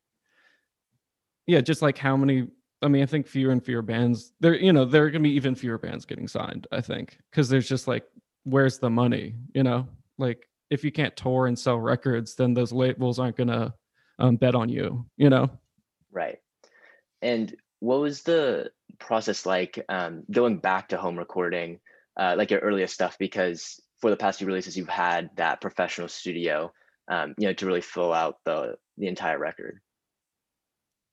yeah 1.47 1.61
just 1.61 1.81
like 1.81 1.97
how 1.97 2.17
many 2.17 2.49
i 2.83 2.89
mean 2.89 3.03
i 3.03 3.07
think 3.07 3.29
fewer 3.29 3.53
and 3.53 3.65
fewer 3.65 3.83
bands 3.83 4.33
there 4.41 4.55
you 4.55 4.73
know 4.73 4.85
there 4.85 5.05
are 5.05 5.11
going 5.11 5.23
to 5.23 5.29
be 5.29 5.37
even 5.37 5.55
fewer 5.55 5.79
bands 5.79 6.05
getting 6.07 6.27
signed 6.27 6.67
i 6.73 6.81
think 6.81 7.19
because 7.31 7.49
there's 7.49 7.69
just 7.69 7.87
like 7.87 8.05
where's 8.45 8.79
the 8.79 8.91
money 8.91 9.35
you 9.55 9.63
know? 9.63 9.87
Like 10.17 10.49
if 10.71 10.83
you 10.83 10.91
can't 10.91 11.15
tour 11.15 11.47
and 11.47 11.57
sell 11.57 11.79
records 11.79 12.35
then 12.35 12.55
those 12.55 12.73
labels 12.73 13.21
aren't 13.21 13.37
going 13.37 13.55
to 13.59 13.73
um, 14.19 14.37
bet 14.37 14.57
on 14.57 14.69
you 14.71 15.07
you 15.19 15.31
know? 15.31 15.51
Right 16.11 16.39
and 17.23 17.55
what 17.81 18.01
was 18.01 18.23
the 18.23 18.71
process 18.99 19.47
like 19.47 19.85
um, 19.89 20.25
going 20.31 20.59
back 20.59 20.89
to 20.89 20.97
home 20.97 21.17
recording, 21.17 21.81
uh, 22.17 22.35
like 22.37 22.51
your 22.51 22.61
earliest 22.61 22.95
stuff? 22.95 23.17
Because 23.19 23.81
for 24.01 24.11
the 24.11 24.17
past 24.17 24.39
few 24.39 24.47
releases, 24.47 24.77
you've 24.77 24.89
had 24.89 25.31
that 25.37 25.61
professional 25.61 26.09
studio, 26.09 26.73
um, 27.09 27.35
you 27.39 27.47
know, 27.47 27.53
to 27.53 27.67
really 27.67 27.81
fill 27.81 28.13
out 28.13 28.39
the 28.45 28.77
the 28.97 29.07
entire 29.07 29.39
record. 29.39 29.81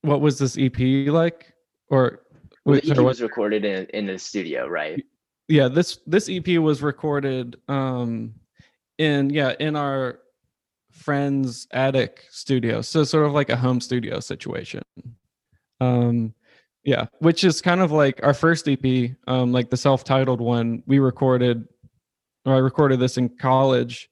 What 0.02 0.22
was 0.22 0.40
this 0.40 0.58
EP 0.58 0.80
like? 1.08 1.54
Or 1.90 2.22
well, 2.66 2.80
the 2.80 2.92
EP 2.92 2.98
was 2.98 3.22
recorded 3.22 3.66
in 3.66 3.86
in 3.88 4.06
the 4.06 4.18
studio, 4.18 4.68
right? 4.68 5.04
Yeah 5.48 5.68
this 5.68 6.00
this 6.08 6.28
EP 6.30 6.58
was 6.58 6.82
recorded 6.82 7.58
um, 7.68 8.34
in 8.98 9.30
yeah 9.30 9.54
in 9.60 9.76
our 9.76 10.20
friend's 10.92 11.68
attic 11.72 12.26
studio, 12.30 12.82
so 12.82 13.04
sort 13.04 13.28
of 13.28 13.34
like 13.34 13.50
a 13.50 13.58
home 13.58 13.82
studio 13.82 14.20
situation. 14.20 14.82
Um, 15.82 16.34
yeah, 16.86 17.08
which 17.18 17.44
is 17.44 17.62
kind 17.62 17.82
of 17.82 17.92
like 17.92 18.20
our 18.24 18.34
first 18.34 18.70
EP, 18.70 19.12
um, 19.28 19.52
like 19.52 19.72
the 19.72 19.78
self-titled 19.78 20.40
one. 20.40 20.84
We 20.86 21.00
recorded, 21.00 21.68
or 22.46 22.54
I 22.54 22.60
recorded 22.60 23.00
this 23.00 23.18
in 23.18 23.30
college, 23.30 24.10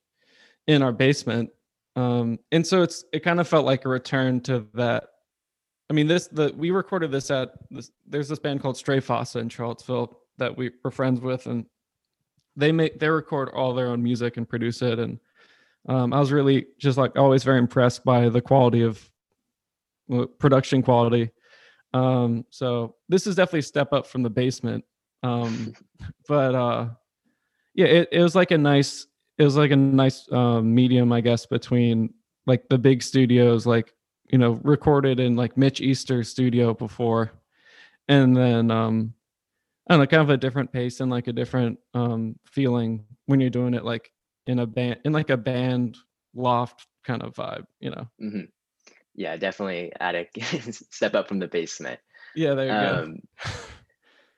in 0.66 0.82
our 0.82 0.92
basement, 0.92 1.52
um, 1.96 2.40
and 2.52 2.66
so 2.66 2.82
it's 2.82 3.06
it 3.14 3.20
kind 3.20 3.40
of 3.40 3.48
felt 3.48 3.66
like 3.66 3.86
a 3.86 3.90
return 3.90 4.42
to 4.42 4.66
that. 4.74 5.04
I 5.90 5.94
mean, 5.94 6.08
this 6.08 6.28
the 6.28 6.52
we 6.58 6.72
recorded 6.72 7.12
this 7.12 7.30
at 7.30 7.52
this, 7.70 7.92
there's 8.08 8.28
this 8.28 8.40
band 8.40 8.62
called 8.62 8.76
Stray 8.76 9.00
Fossa 9.00 9.38
in 9.38 9.50
Charlottesville 9.50 10.20
that 10.40 10.58
we 10.58 10.72
were 10.84 10.90
friends 10.90 11.22
with, 11.22 11.46
and 11.46 11.68
they 12.56 12.72
make 12.72 13.00
they 13.00 13.10
record 13.10 13.50
all 13.50 13.76
their 13.76 13.90
own 13.90 14.02
music 14.02 14.38
and 14.38 14.50
produce 14.50 14.82
it, 14.82 14.98
and 14.98 15.20
um, 15.88 16.12
I 16.12 16.20
was 16.20 16.32
really 16.32 16.66
just 16.80 16.98
like 16.98 17.20
always 17.20 17.44
very 17.44 17.60
impressed 17.60 18.04
by 18.04 18.30
the 18.30 18.42
quality 18.42 18.82
of 18.82 19.08
production 20.40 20.82
quality 20.82 21.30
um, 21.94 22.46
so 22.50 22.96
this 23.10 23.28
is 23.28 23.36
definitely 23.36 23.60
a 23.60 23.64
step 23.64 23.94
up 23.94 24.08
from 24.08 24.24
the 24.24 24.30
basement. 24.30 24.84
Um, 25.22 25.74
but 26.28 26.56
uh, 26.56 26.90
yeah, 27.76 27.86
it, 27.86 28.10
it 28.12 28.22
was 28.22 28.36
like 28.36 28.52
a 28.52 28.58
nice, 28.58 29.08
it 29.38 29.44
was 29.44 29.56
like 29.56 29.72
a 29.72 29.76
nice 29.76 30.28
um, 30.32 30.74
medium, 30.74 31.12
I 31.12 31.22
guess, 31.22 31.46
between 31.46 32.14
like 32.46 32.68
the 32.70 32.78
big 32.78 33.02
studios, 33.02 33.66
like 33.66 33.94
you 34.32 34.38
know, 34.38 34.60
recorded 34.64 35.20
in 35.20 35.36
like 35.36 35.58
Mitch 35.58 35.82
Easter's 35.82 36.30
studio 36.30 36.74
before, 36.74 37.32
and 38.08 38.36
then 38.36 38.72
um, 38.72 39.14
I 39.90 39.94
don't 39.94 40.02
know, 40.02 40.08
kind 40.08 40.24
of 40.24 40.30
a 40.30 40.38
different 40.38 40.72
pace 40.72 41.00
and 41.00 41.12
like 41.12 41.28
a 41.28 41.34
different 41.34 41.78
um 41.94 42.36
feeling 42.46 43.06
when 43.28 43.40
you're 43.40 43.50
doing 43.50 43.74
it 43.74 43.86
like 43.86 44.12
in 44.48 44.60
a 44.60 44.66
band, 44.66 45.00
in 45.06 45.14
like 45.14 45.30
a 45.30 45.38
band 45.38 45.98
loft 46.34 46.88
kind 47.06 47.22
of 47.22 47.34
vibe, 47.34 47.66
you 47.80 47.92
know. 47.92 48.08
Mm-hmm 48.22 48.44
yeah, 49.16 49.38
definitely 49.38 49.92
attic. 50.00 50.32
Step 50.92 51.16
up 51.16 51.28
from 51.28 51.40
the 51.40 51.48
basement. 51.48 52.00
Yeah, 52.36 52.54
there 52.56 52.66
you 52.66 52.72
um, 52.72 53.20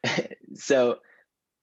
go. 0.06 0.26
so, 0.56 0.98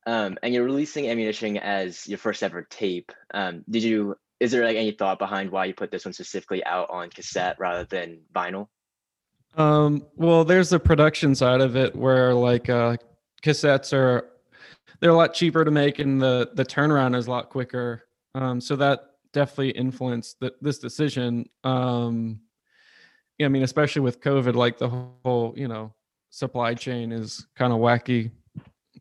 um, 0.07 0.39
and 0.43 0.55
you're 0.55 0.65
releasing 0.65 1.09
ammunition 1.09 1.57
as 1.59 2.07
your 2.09 2.19
first 2.19 2.43
ever 2.43 2.63
tape. 2.63 3.13
Um, 3.33 3.65
did 3.69 3.83
you? 3.83 4.17
Is 4.41 4.51
there 4.51 4.65
like 4.65 4.77
any 4.77 4.91
thought 4.91 5.19
behind 5.19 5.51
why 5.51 5.67
you 5.67 5.75
put 5.75 5.91
this 5.91 6.05
one 6.05 6.13
specifically 6.13 6.65
out 6.65 6.91
on 6.91 7.11
cassette 7.11 7.57
rather 7.61 7.85
than 7.85 8.23
vinyl? 8.35 8.69
Um, 9.57 10.07
well, 10.17 10.45
there's 10.45 10.71
the 10.71 10.81
production 10.81 11.35
side 11.35 11.61
of 11.61 11.77
it 11.77 11.95
where 11.95 12.35
like 12.35 12.69
uh, 12.69 12.97
cassettes 13.43 13.93
are 13.93 14.31
they're 15.01 15.11
a 15.11 15.17
lot 15.17 15.35
cheaper 15.35 15.65
to 15.65 15.71
make 15.71 15.99
and 15.99 16.21
the 16.21 16.51
the 16.55 16.65
turnaround 16.65 17.15
is 17.15 17.27
a 17.27 17.31
lot 17.31 17.51
quicker. 17.51 18.05
Um, 18.35 18.61
so 18.61 18.77
that 18.77 19.11
definitely 19.33 19.71
influenced 19.71 20.41
the, 20.41 20.55
this 20.61 20.79
decision. 20.79 21.49
Um, 21.65 22.41
I 23.41 23.49
mean, 23.49 23.63
especially 23.63 24.03
with 24.03 24.21
COVID, 24.21 24.55
like 24.55 24.79
the 24.79 24.89
whole 24.89 25.55
you 25.57 25.69
know 25.69 25.93
supply 26.31 26.75
chain 26.75 27.13
is 27.13 27.47
kind 27.57 27.73
of 27.73 27.79
wacky. 27.79 28.31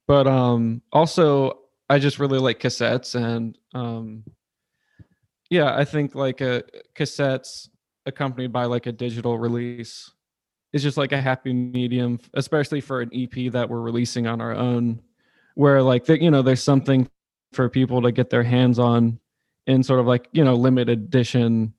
But 0.07 0.27
um, 0.27 0.81
also, 0.91 1.59
I 1.89 1.99
just 1.99 2.19
really 2.19 2.39
like 2.39 2.59
cassettes 2.59 3.15
and 3.15 3.57
um, 3.73 4.23
yeah, 5.49 5.75
I 5.75 5.83
think 5.83 6.15
like 6.15 6.41
a 6.41 6.63
cassettes 6.95 7.69
accompanied 8.05 8.51
by 8.51 8.65
like 8.65 8.87
a 8.87 8.91
digital 8.91 9.37
release 9.37 10.09
is 10.73 10.81
just 10.81 10.97
like 10.97 11.11
a 11.11 11.21
happy 11.21 11.53
medium, 11.53 12.19
especially 12.33 12.81
for 12.81 13.01
an 13.01 13.11
EP 13.13 13.51
that 13.51 13.69
we're 13.69 13.81
releasing 13.81 14.27
on 14.27 14.39
our 14.39 14.53
own, 14.53 15.01
where 15.55 15.83
like 15.83 16.05
the, 16.05 16.21
you 16.21 16.31
know 16.31 16.41
there's 16.41 16.63
something 16.63 17.09
for 17.51 17.69
people 17.69 18.01
to 18.01 18.11
get 18.11 18.29
their 18.29 18.43
hands 18.43 18.79
on 18.79 19.19
in 19.67 19.83
sort 19.83 19.99
of 19.99 20.07
like 20.07 20.27
you 20.31 20.43
know 20.43 20.55
limited 20.55 20.99
edition 20.99 21.73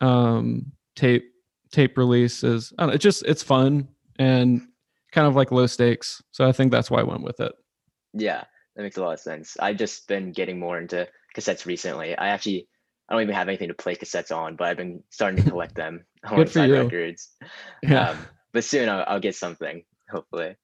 um 0.00 0.70
tape 0.94 1.31
tape 1.72 1.98
releases. 1.98 2.72
I 2.78 2.82
don't 2.82 2.90
know, 2.90 2.94
it's 2.94 3.02
just 3.02 3.24
it's 3.26 3.42
fun 3.42 3.88
and 4.18 4.62
kind 5.10 5.26
of 5.26 5.34
like 5.34 5.50
low 5.50 5.66
stakes. 5.66 6.22
So 6.30 6.46
I 6.46 6.52
think 6.52 6.70
that's 6.70 6.90
why 6.90 7.00
I 7.00 7.04
went 7.04 7.22
with 7.22 7.40
it. 7.40 7.52
Yeah, 8.14 8.44
that 8.76 8.82
makes 8.82 8.96
a 8.96 9.02
lot 9.02 9.14
of 9.14 9.20
sense. 9.20 9.56
I've 9.58 9.76
just 9.76 10.06
been 10.06 10.32
getting 10.32 10.58
more 10.58 10.78
into 10.78 11.08
cassettes 11.36 11.66
recently. 11.66 12.16
I 12.16 12.28
actually 12.28 12.68
I 13.08 13.14
don't 13.14 13.22
even 13.22 13.34
have 13.34 13.48
anything 13.48 13.68
to 13.68 13.74
play 13.74 13.94
cassettes 13.94 14.34
on, 14.34 14.56
but 14.56 14.68
I've 14.68 14.76
been 14.76 15.02
starting 15.10 15.42
to 15.42 15.50
collect 15.50 15.74
them 15.74 16.04
alongside 16.24 16.70
records. 16.70 17.30
Yeah. 17.82 18.10
Um, 18.10 18.18
but 18.52 18.64
soon 18.64 18.88
I'll, 18.88 19.04
I'll, 19.06 19.20
get 19.20 19.34
something, 19.34 19.82
hopefully. 20.10 20.56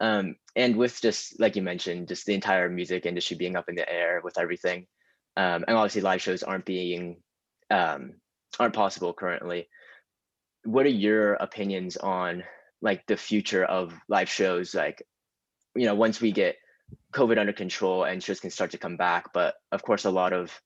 Um, 0.00 0.36
and 0.54 0.76
with 0.76 1.00
just 1.00 1.40
like 1.40 1.56
you 1.56 1.62
mentioned, 1.62 2.08
just 2.08 2.26
the 2.26 2.34
entire 2.34 2.68
music 2.68 3.06
industry 3.06 3.36
being 3.36 3.56
up 3.56 3.68
in 3.68 3.74
the 3.74 3.90
air 3.90 4.20
with 4.22 4.38
everything, 4.38 4.86
um, 5.36 5.64
and 5.66 5.76
obviously 5.76 6.02
live 6.02 6.20
shows 6.20 6.42
aren't 6.42 6.64
being 6.64 7.22
um, 7.70 8.14
aren't 8.58 8.74
possible 8.74 9.12
currently. 9.12 9.68
What 10.64 10.86
are 10.86 10.90
your 10.90 11.34
opinions 11.34 11.96
on 11.96 12.44
like 12.80 13.06
the 13.06 13.16
future 13.16 13.64
of 13.64 13.94
live 14.08 14.28
shows? 14.28 14.74
Like, 14.74 15.02
you 15.74 15.86
know, 15.86 15.94
once 15.94 16.20
we 16.20 16.32
get 16.32 16.56
COVID 17.12 17.38
under 17.38 17.52
control 17.52 18.04
and 18.04 18.22
shows 18.22 18.40
can 18.40 18.50
start 18.50 18.72
to 18.72 18.78
come 18.78 18.96
back, 18.96 19.32
but 19.32 19.54
of 19.72 19.82
course, 19.82 20.04
a 20.04 20.10
lot 20.10 20.32
of 20.32 20.58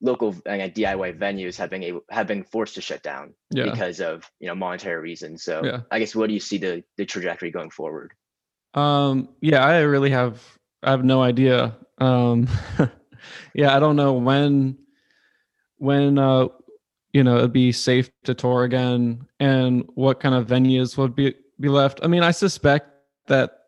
local 0.00 0.30
uh, 0.46 0.50
DIY 0.50 1.18
venues 1.18 1.56
have 1.56 1.70
been 1.70 1.82
able 1.82 2.00
have 2.10 2.26
been 2.26 2.42
forced 2.42 2.74
to 2.74 2.80
shut 2.80 3.02
down 3.02 3.34
yeah. 3.50 3.70
because 3.70 4.00
of 4.00 4.28
you 4.40 4.48
know 4.48 4.54
monetary 4.54 5.00
reasons. 5.00 5.44
So 5.44 5.62
yeah. 5.64 5.80
I 5.90 5.98
guess 5.98 6.14
what 6.14 6.26
do 6.26 6.34
you 6.34 6.40
see 6.40 6.58
the 6.58 6.84
the 6.96 7.06
trajectory 7.06 7.50
going 7.50 7.70
forward? 7.70 8.12
Um, 8.74 9.28
yeah, 9.40 9.64
I 9.64 9.80
really 9.80 10.10
have 10.10 10.42
I 10.82 10.90
have 10.90 11.04
no 11.04 11.22
idea. 11.22 11.76
Um, 11.98 12.48
yeah, 13.54 13.74
I 13.74 13.80
don't 13.80 13.96
know 13.96 14.14
when 14.14 14.78
when 15.76 16.18
uh 16.18 16.48
you 17.12 17.22
know 17.22 17.38
it'd 17.38 17.52
be 17.52 17.72
safe 17.72 18.10
to 18.24 18.34
tour 18.34 18.64
again 18.64 19.26
and 19.40 19.88
what 19.94 20.20
kind 20.20 20.34
of 20.34 20.46
venues 20.46 20.96
would 20.96 21.14
be 21.14 21.34
be 21.60 21.68
left. 21.68 22.00
I 22.02 22.08
mean, 22.08 22.22
I 22.22 22.30
suspect 22.30 22.90
that 23.28 23.58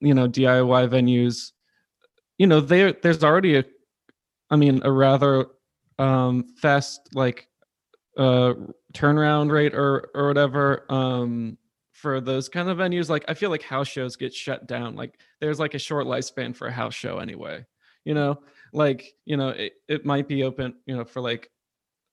you 0.00 0.14
know 0.14 0.28
DIY 0.28 0.88
venues, 0.88 1.52
you 2.38 2.46
know, 2.46 2.60
there 2.60 2.92
there's 2.92 3.22
already 3.22 3.56
a 3.56 3.64
I 4.50 4.56
mean, 4.56 4.80
a 4.84 4.90
rather 4.90 5.46
um, 5.98 6.48
fast 6.56 7.08
like 7.14 7.48
uh, 8.16 8.54
turnaround 8.92 9.50
rate 9.50 9.74
or 9.74 10.10
or 10.14 10.28
whatever 10.28 10.86
um, 10.88 11.56
for 11.92 12.20
those 12.20 12.48
kind 12.48 12.68
of 12.68 12.78
venues. 12.78 13.08
Like 13.08 13.24
I 13.28 13.34
feel 13.34 13.50
like 13.50 13.62
house 13.62 13.88
shows 13.88 14.16
get 14.16 14.34
shut 14.34 14.66
down. 14.66 14.96
Like 14.96 15.20
there's 15.40 15.60
like 15.60 15.74
a 15.74 15.78
short 15.78 16.06
lifespan 16.06 16.54
for 16.54 16.66
a 16.66 16.72
house 16.72 16.94
show 16.94 17.18
anyway. 17.18 17.64
You 18.04 18.14
know, 18.14 18.40
like 18.72 19.14
you 19.24 19.36
know 19.36 19.50
it, 19.50 19.74
it 19.88 20.04
might 20.04 20.26
be 20.26 20.42
open 20.44 20.74
you 20.86 20.96
know 20.96 21.04
for 21.04 21.20
like 21.20 21.50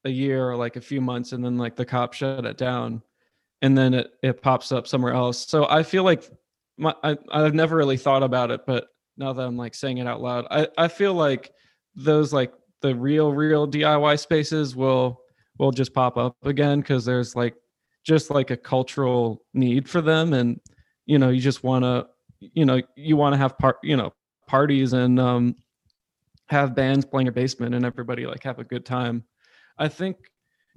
a 0.05 0.09
year 0.09 0.49
or 0.49 0.55
like 0.55 0.75
a 0.75 0.81
few 0.81 1.01
months 1.01 1.31
and 1.31 1.43
then 1.43 1.57
like 1.57 1.75
the 1.75 1.85
cops 1.85 2.17
shut 2.17 2.45
it 2.45 2.57
down 2.57 3.01
and 3.61 3.77
then 3.77 3.93
it, 3.93 4.11
it 4.21 4.41
pops 4.41 4.71
up 4.71 4.87
somewhere 4.87 5.13
else. 5.13 5.47
So 5.47 5.67
i 5.69 5.83
feel 5.83 6.03
like 6.03 6.29
my, 6.77 6.93
I, 7.03 7.17
i've 7.31 7.55
never 7.55 7.75
really 7.75 7.97
thought 7.97 8.21
about 8.23 8.51
it 8.51 8.61
but 8.67 8.87
now 9.17 9.33
that 9.33 9.41
i'm 9.41 9.57
like 9.57 9.73
saying 9.73 9.97
it 9.97 10.05
out 10.05 10.21
loud 10.21 10.45
i, 10.51 10.67
I 10.77 10.87
feel 10.87 11.13
like 11.13 11.51
those 11.95 12.31
like 12.31 12.53
the 12.81 12.95
real 12.95 13.33
real 13.33 13.67
DIY 13.67 14.19
spaces 14.19 14.75
will 14.75 15.19
will 15.57 15.71
just 15.71 15.93
pop 15.93 16.17
up 16.17 16.35
again 16.43 16.81
because 16.81 17.03
there's 17.03 17.35
like 17.35 17.55
just 18.05 18.29
like 18.29 18.51
a 18.51 18.57
cultural 18.57 19.43
need 19.53 19.89
for 19.89 20.01
them 20.01 20.33
and 20.33 20.59
you 21.05 21.17
know 21.17 21.29
you 21.29 21.41
just 21.41 21.63
want 21.63 21.83
to 21.83 22.07
you 22.39 22.65
know 22.65 22.79
you 22.95 23.17
want 23.17 23.33
to 23.33 23.37
have 23.37 23.57
part 23.57 23.77
you 23.81 23.97
know 23.97 24.13
parties 24.47 24.93
and 24.93 25.19
um 25.19 25.55
have 26.49 26.75
bands 26.75 27.05
playing 27.05 27.27
a 27.27 27.31
basement 27.31 27.75
and 27.75 27.83
everybody 27.83 28.25
like 28.25 28.43
have 28.43 28.59
a 28.59 28.63
good 28.63 28.85
time 28.85 29.23
i 29.79 29.87
think 29.87 30.17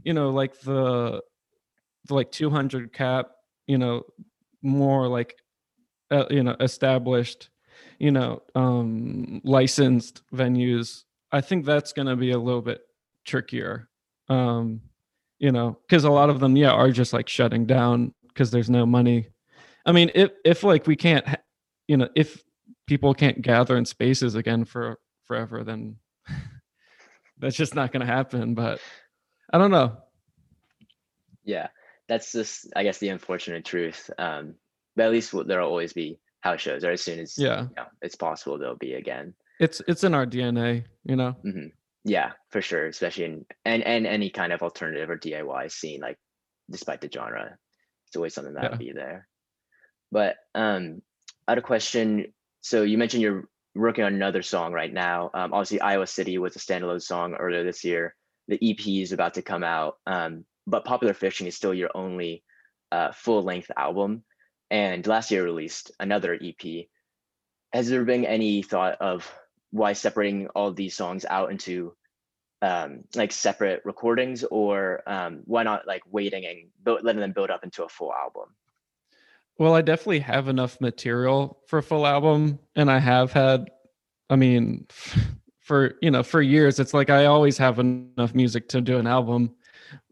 you 0.04 0.12
know 0.12 0.30
like 0.30 0.60
the 0.60 1.20
the 2.06 2.14
like 2.14 2.30
200 2.30 2.92
cap 2.92 3.30
you 3.66 3.78
know 3.78 4.02
more 4.62 5.08
like 5.08 5.36
uh, 6.10 6.24
you 6.30 6.42
know 6.42 6.56
established 6.60 7.50
you 7.98 8.10
know 8.10 8.42
um 8.54 9.40
licensed 9.44 10.22
venues 10.32 11.04
I 11.32 11.40
think 11.40 11.64
that's 11.64 11.92
going 11.92 12.06
to 12.06 12.16
be 12.16 12.32
a 12.32 12.38
little 12.38 12.62
bit 12.62 12.82
trickier. 13.24 13.88
Um, 14.28 14.80
you 15.38 15.52
know, 15.52 15.78
because 15.86 16.04
a 16.04 16.10
lot 16.10 16.30
of 16.30 16.40
them, 16.40 16.56
yeah, 16.56 16.70
are 16.70 16.90
just 16.90 17.12
like 17.12 17.28
shutting 17.28 17.66
down 17.66 18.12
because 18.28 18.50
there's 18.50 18.70
no 18.70 18.84
money. 18.84 19.28
I 19.86 19.92
mean, 19.92 20.10
if 20.14 20.30
if 20.44 20.62
like 20.62 20.86
we 20.86 20.96
can't, 20.96 21.24
you 21.88 21.96
know, 21.96 22.08
if 22.14 22.42
people 22.86 23.14
can't 23.14 23.40
gather 23.40 23.76
in 23.76 23.86
spaces 23.86 24.34
again 24.34 24.64
for 24.64 24.98
forever, 25.24 25.64
then 25.64 25.96
that's 27.40 27.56
just 27.56 27.74
not 27.74 27.92
going 27.92 28.06
to 28.06 28.12
happen. 28.12 28.54
But 28.54 28.80
I 29.52 29.58
don't 29.58 29.70
know. 29.70 29.96
Yeah, 31.44 31.68
that's 32.08 32.32
just, 32.32 32.68
I 32.76 32.84
guess, 32.84 32.98
the 32.98 33.08
unfortunate 33.08 33.64
truth. 33.64 34.10
Um, 34.18 34.54
but 34.96 35.06
at 35.06 35.12
least 35.12 35.34
there'll 35.46 35.68
always 35.68 35.92
be 35.92 36.20
house 36.40 36.60
shows, 36.60 36.84
or 36.84 36.90
as 36.90 37.02
soon 37.02 37.18
as 37.18 37.36
yeah, 37.36 37.62
you 37.62 37.68
know, 37.76 37.86
it's 38.02 38.16
possible 38.16 38.58
there'll 38.58 38.76
be 38.76 38.94
again 38.94 39.34
it's 39.60 39.80
it's 39.86 40.02
in 40.02 40.14
our 40.14 40.26
dna 40.26 40.82
you 41.04 41.14
know 41.14 41.36
mm-hmm. 41.44 41.66
yeah 42.02 42.32
for 42.48 42.60
sure 42.60 42.86
especially 42.86 43.24
in 43.24 43.46
and 43.64 43.84
and 43.84 44.06
any 44.06 44.30
kind 44.30 44.52
of 44.52 44.62
alternative 44.62 45.08
or 45.08 45.18
diy 45.18 45.70
scene 45.70 46.00
like 46.00 46.18
despite 46.68 47.00
the 47.00 47.10
genre 47.12 47.56
it's 48.08 48.16
always 48.16 48.34
something 48.34 48.54
that'll 48.54 48.72
yeah. 48.72 48.76
be 48.76 48.92
there 48.92 49.28
but 50.10 50.36
um 50.54 51.02
i 51.46 51.52
had 51.52 51.58
a 51.58 51.62
question 51.62 52.32
so 52.62 52.82
you 52.82 52.98
mentioned 52.98 53.22
you're 53.22 53.44
working 53.74 54.04
on 54.04 54.14
another 54.14 54.42
song 54.42 54.72
right 54.72 54.92
now. 54.92 55.30
Um, 55.32 55.52
obviously 55.52 55.80
iowa 55.80 56.06
city 56.06 56.38
was 56.38 56.56
a 56.56 56.58
standalone 56.58 57.02
song 57.02 57.34
earlier 57.34 57.64
this 57.64 57.84
year. 57.84 58.14
The 58.48 58.58
ep 58.70 58.86
is 58.86 59.12
about 59.12 59.34
to 59.34 59.42
come 59.42 59.62
out 59.62 59.96
um, 60.06 60.44
but 60.66 60.84
popular 60.84 61.14
fiction 61.14 61.46
is 61.46 61.56
still 61.56 61.74
your 61.74 61.90
only 61.94 62.42
uh, 62.92 63.12
full 63.12 63.42
length 63.42 63.70
album. 63.76 64.24
And 64.70 65.06
last 65.06 65.30
year 65.30 65.44
released 65.44 65.92
another 65.98 66.34
ep 66.34 66.88
has 67.72 67.88
there 67.88 68.04
been 68.04 68.24
any 68.24 68.62
thought 68.62 68.96
of 69.00 69.30
why 69.70 69.92
separating 69.92 70.48
all 70.48 70.72
these 70.72 70.96
songs 70.96 71.24
out 71.24 71.50
into 71.50 71.94
um, 72.62 73.04
like 73.14 73.32
separate 73.32 73.82
recordings? 73.84 74.44
Or 74.44 75.02
um, 75.06 75.42
why 75.44 75.62
not 75.62 75.86
like 75.86 76.02
waiting 76.10 76.44
and 76.44 76.68
build, 76.82 77.04
letting 77.04 77.20
them 77.20 77.32
build 77.32 77.50
up 77.50 77.64
into 77.64 77.84
a 77.84 77.88
full 77.88 78.12
album 78.12 78.54
well 79.60 79.74
i 79.74 79.82
definitely 79.82 80.18
have 80.18 80.48
enough 80.48 80.80
material 80.80 81.60
for 81.66 81.78
a 81.78 81.82
full 81.82 82.06
album 82.06 82.58
and 82.74 82.90
i 82.90 82.98
have 82.98 83.30
had 83.32 83.70
i 84.30 84.34
mean 84.34 84.86
for 85.60 85.94
you 86.02 86.10
know 86.10 86.24
for 86.24 86.42
years 86.42 86.80
it's 86.80 86.94
like 86.94 87.10
i 87.10 87.26
always 87.26 87.56
have 87.56 87.78
enough 87.78 88.34
music 88.34 88.68
to 88.68 88.80
do 88.80 88.98
an 88.98 89.06
album. 89.06 89.54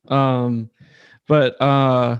Um 0.07 0.71
but 1.26 1.61
uh 1.61 2.19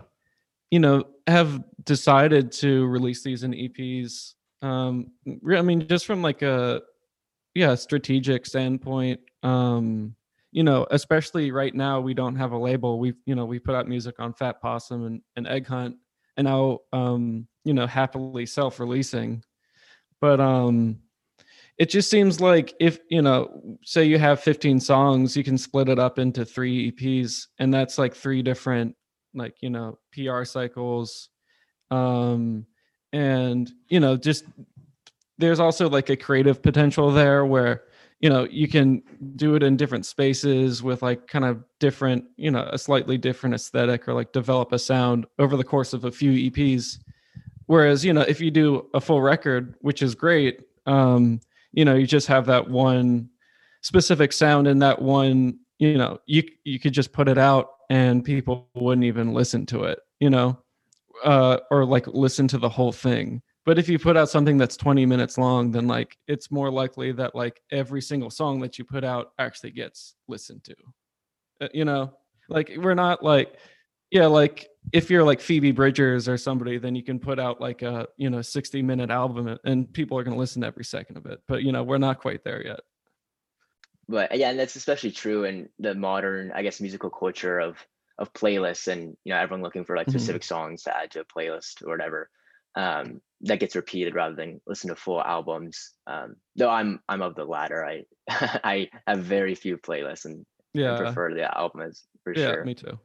you 0.71 0.81
know 0.81 1.05
have 1.27 1.63
decided 1.85 2.51
to 2.51 2.87
release 2.87 3.23
these 3.23 3.45
in 3.45 3.53
eps 3.53 4.35
um 4.63 5.13
i 5.55 5.63
mean 5.63 5.87
just 5.87 6.07
from 6.07 6.21
like 6.21 6.43
a 6.43 6.83
yeah 7.55 7.75
strategic 7.75 8.45
standpoint 8.45 9.21
um 9.43 10.15
you 10.51 10.63
know 10.63 10.87
especially 10.91 11.51
right 11.51 11.75
now 11.75 12.01
we 12.01 12.15
don't 12.15 12.37
have 12.37 12.53
a 12.53 12.59
label. 12.59 12.99
We 12.99 13.13
you 13.27 13.35
know 13.35 13.45
we 13.45 13.59
put 13.59 13.75
out 13.75 13.87
music 13.87 14.17
on 14.19 14.33
fat 14.33 14.61
possum 14.61 15.07
and, 15.07 15.21
and 15.37 15.47
egg 15.47 15.67
hunt 15.67 15.97
and 16.38 16.47
now 16.47 16.78
um 16.92 17.47
you 17.64 17.75
know 17.75 17.87
happily 17.87 18.47
self-releasing. 18.47 19.45
But 20.21 20.40
um 20.40 21.00
it 21.76 21.90
just 21.90 22.11
seems 22.11 22.40
like 22.40 22.75
if 22.80 23.00
you 23.11 23.21
know 23.21 23.78
say 23.85 24.04
you 24.04 24.18
have 24.18 24.40
15 24.40 24.80
songs 24.80 25.37
you 25.37 25.45
can 25.45 25.59
split 25.59 25.88
it 25.88 25.99
up 25.99 26.18
into 26.18 26.45
three 26.45 26.90
eps 26.90 27.47
and 27.59 27.73
that's 27.75 27.99
like 27.99 28.14
three 28.14 28.42
different 28.42 28.97
like 29.35 29.57
you 29.61 29.68
know 29.68 29.99
pr 30.12 30.45
cycles. 30.45 31.28
Um 31.90 32.64
and 33.12 33.71
you 33.88 34.00
know 34.00 34.16
just 34.16 34.45
there's 35.38 35.61
also 35.61 35.88
like 35.88 36.09
a 36.11 36.16
creative 36.16 36.62
potential 36.62 37.11
there 37.11 37.45
where 37.45 37.83
you 38.21 38.29
know 38.29 38.47
you 38.51 38.67
can 38.69 39.03
do 39.37 39.55
it 39.55 39.63
in 39.63 39.77
different 39.77 40.05
spaces 40.05 40.83
with 40.83 41.03
like 41.03 41.27
kind 41.27 41.45
of 41.45 41.63
different 41.79 42.25
you 42.37 42.51
know 42.51 42.69
a 42.73 42.79
slightly 42.79 43.17
different 43.17 43.55
aesthetic 43.55 44.09
or 44.09 44.15
like 44.15 44.33
develop 44.33 44.73
a 44.73 44.79
sound 44.79 45.27
over 45.39 45.57
the 45.57 45.65
course 45.65 45.93
of 45.93 46.05
a 46.05 46.13
few 46.13 46.51
eps 46.51 46.99
whereas 47.67 48.05
you 48.05 48.13
know 48.13 48.23
if 48.23 48.41
you 48.41 48.51
do 48.51 48.87
a 48.95 49.01
full 49.01 49.23
record 49.23 49.75
which 49.81 50.03
is 50.03 50.15
great 50.15 50.61
um 50.87 51.41
you 51.73 51.85
know 51.85 51.95
you 51.95 52.07
just 52.07 52.27
have 52.27 52.47
that 52.47 52.69
one 52.69 53.29
specific 53.83 54.33
sound 54.33 54.67
and 54.67 54.83
that 54.83 55.01
one 55.01 55.59
you 55.79 55.97
know 55.97 56.19
you 56.27 56.43
you 56.65 56.79
could 56.79 56.93
just 56.93 57.13
put 57.13 57.29
it 57.29 57.39
out 57.39 57.71
and 57.91 58.25
people 58.25 58.69
wouldn't 58.75 59.05
even 59.05 59.33
listen 59.33 59.65
to 59.65 59.85
it 59.85 60.01
you 60.19 60.29
know 60.29 60.59
uh 61.25 61.59
or 61.71 61.85
like 61.85 62.07
listen 62.09 62.49
to 62.49 62.59
the 62.59 62.69
whole 62.69 62.93
thing 62.93 63.41
but 63.69 63.79
if 63.79 63.87
you 63.87 63.99
put 63.99 64.17
out 64.17 64.31
something 64.31 64.57
that's 64.57 64.79
20 64.79 65.05
minutes 65.05 65.37
long, 65.37 65.71
then 65.71 65.87
like 65.87 66.17
it's 66.27 66.51
more 66.51 66.71
likely 66.71 67.13
that 67.13 67.35
like 67.35 67.61
every 67.71 68.01
single 68.01 68.31
song 68.31 68.61
that 68.61 68.79
you 68.79 68.85
put 68.87 69.05
out 69.05 69.33
actually 69.39 69.73
gets 69.73 70.15
listened 70.27 70.65
to. 70.65 70.75
Uh, 71.61 71.69
you 71.75 71.85
know, 71.85 72.15
like 72.49 72.73
we're 72.79 72.95
not 72.95 73.23
like 73.23 73.59
yeah, 74.11 74.25
like 74.25 74.69
if 74.95 75.11
you're 75.11 75.23
like 75.23 75.43
Phoebe 75.43 75.73
Bridgers 75.73 76.31
or 76.31 76.39
somebody, 76.39 76.79
then 76.79 76.95
you 76.95 77.03
can 77.03 77.19
put 77.19 77.39
out 77.39 77.61
like 77.61 77.83
a 77.83 78.09
you 78.17 78.31
know 78.31 78.41
60 78.41 78.81
minute 78.81 79.11
album 79.11 79.59
and 79.67 79.93
people 79.93 80.19
are 80.19 80.25
going 80.25 80.35
to 80.35 80.41
listen 80.41 80.63
to 80.63 80.67
every 80.67 80.87
second 80.87 81.19
of 81.19 81.27
it. 81.27 81.43
But 81.47 81.63
you 81.63 81.71
know, 81.71 81.83
we're 81.83 81.99
not 81.99 82.21
quite 82.21 82.45
there 82.45 82.65
yet. 82.65 82.81
But 84.09 84.35
yeah, 84.39 84.49
and 84.49 84.59
that's 84.59 84.77
especially 84.77 85.11
true 85.11 85.45
in 85.45 85.69
the 85.79 85.95
modern, 85.95 86.53
I 86.55 86.63
guess, 86.63 86.81
musical 86.81 87.11
culture 87.11 87.59
of 87.59 87.77
of 88.17 88.33
playlists 88.33 88.89
and 88.91 89.15
you 89.25 89.35
know 89.35 89.39
everyone 89.39 89.63
looking 89.63 89.85
for 89.85 89.95
like 89.95 90.07
mm-hmm. 90.07 90.17
specific 90.17 90.41
mm-hmm. 90.41 90.55
songs 90.55 90.85
to 90.85 90.97
add 90.97 91.11
to 91.11 91.21
a 91.21 91.25
playlist 91.27 91.85
or 91.85 91.91
whatever 91.91 92.31
um, 92.75 93.21
that 93.42 93.61
gets 93.61 93.76
repeated 93.76 94.14
rather 94.14 94.35
than 94.35 94.61
listen 94.66 94.90
to 94.90 94.97
full 94.97 95.23
albums. 95.23 95.92
Um, 96.07 96.37
though 96.57 96.71
I'm 96.71 97.00
I'm 97.09 97.23
of 97.23 97.35
the 97.35 97.45
latter. 97.45 97.85
I 97.85 98.04
I 98.28 98.88
have 99.07 99.21
very 99.21 99.54
few 99.54 99.78
playlists 99.78 100.25
and, 100.25 100.45
yeah. 100.75 100.97
and 100.97 100.99
prefer 100.99 101.35
the 101.35 101.57
albums 101.57 102.04
for 102.25 102.35
yeah, 102.35 102.47
sure. 102.47 102.64
Me 102.64 102.75
too. 102.75 102.99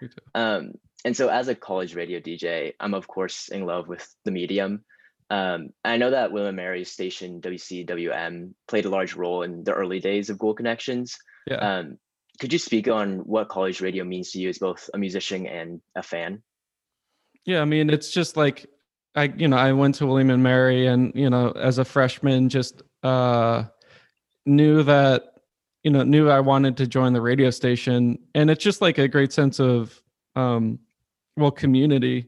Me 0.00 0.08
too. 0.08 0.14
Um, 0.34 0.72
and 1.04 1.16
so 1.16 1.28
as 1.28 1.48
a 1.48 1.54
college 1.54 1.94
radio 1.94 2.20
DJ, 2.20 2.72
I'm 2.78 2.94
of 2.94 3.08
course 3.08 3.48
in 3.48 3.66
love 3.66 3.88
with 3.88 4.06
the 4.24 4.30
medium. 4.30 4.84
Um, 5.30 5.70
I 5.84 5.96
know 5.96 6.10
that 6.10 6.30
William 6.30 6.56
Mary's 6.56 6.92
station 6.92 7.40
WCWM 7.40 8.52
played 8.68 8.84
a 8.84 8.90
large 8.90 9.14
role 9.14 9.42
in 9.42 9.64
the 9.64 9.72
early 9.72 9.98
days 9.98 10.28
of 10.28 10.38
Gold 10.38 10.58
Connections. 10.58 11.16
Yeah. 11.46 11.56
Um, 11.56 11.98
could 12.38 12.52
you 12.52 12.58
speak 12.58 12.88
on 12.88 13.20
what 13.20 13.48
college 13.48 13.80
radio 13.80 14.04
means 14.04 14.32
to 14.32 14.38
you 14.38 14.48
as 14.48 14.58
both 14.58 14.90
a 14.92 14.98
musician 14.98 15.46
and 15.46 15.80
a 15.96 16.02
fan? 16.02 16.42
Yeah, 17.44 17.60
I 17.60 17.64
mean, 17.64 17.90
it's 17.90 18.10
just 18.10 18.36
like 18.36 18.66
I 19.14 19.24
you 19.36 19.48
know 19.48 19.56
I 19.56 19.72
went 19.72 19.94
to 19.96 20.06
William 20.06 20.30
and 20.30 20.42
Mary 20.42 20.86
and 20.86 21.12
you 21.14 21.28
know 21.28 21.50
as 21.52 21.78
a 21.78 21.84
freshman 21.84 22.48
just 22.48 22.82
uh 23.02 23.64
knew 24.46 24.82
that 24.82 25.34
you 25.82 25.90
know 25.90 26.02
knew 26.02 26.30
I 26.30 26.40
wanted 26.40 26.76
to 26.78 26.86
join 26.86 27.12
the 27.12 27.20
radio 27.20 27.50
station. 27.50 28.18
And 28.34 28.50
it's 28.50 28.64
just 28.64 28.80
like 28.80 28.98
a 28.98 29.08
great 29.08 29.32
sense 29.32 29.60
of 29.60 30.00
um 30.36 30.78
well 31.36 31.50
community. 31.50 32.26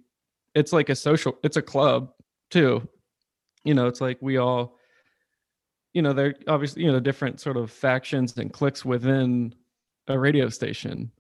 It's 0.54 0.72
like 0.72 0.88
a 0.88 0.94
social 0.96 1.38
it's 1.42 1.56
a 1.56 1.62
club 1.62 2.12
too. 2.50 2.86
You 3.64 3.74
know 3.74 3.86
it's 3.86 4.00
like 4.00 4.18
we 4.20 4.36
all 4.36 4.78
you 5.94 6.02
know 6.02 6.12
they're 6.12 6.34
obviously 6.48 6.82
you 6.84 6.92
know 6.92 7.00
different 7.00 7.40
sort 7.40 7.56
of 7.56 7.70
factions 7.70 8.36
and 8.36 8.52
cliques 8.52 8.84
within 8.84 9.54
a 10.08 10.18
radio 10.18 10.48
station. 10.50 11.10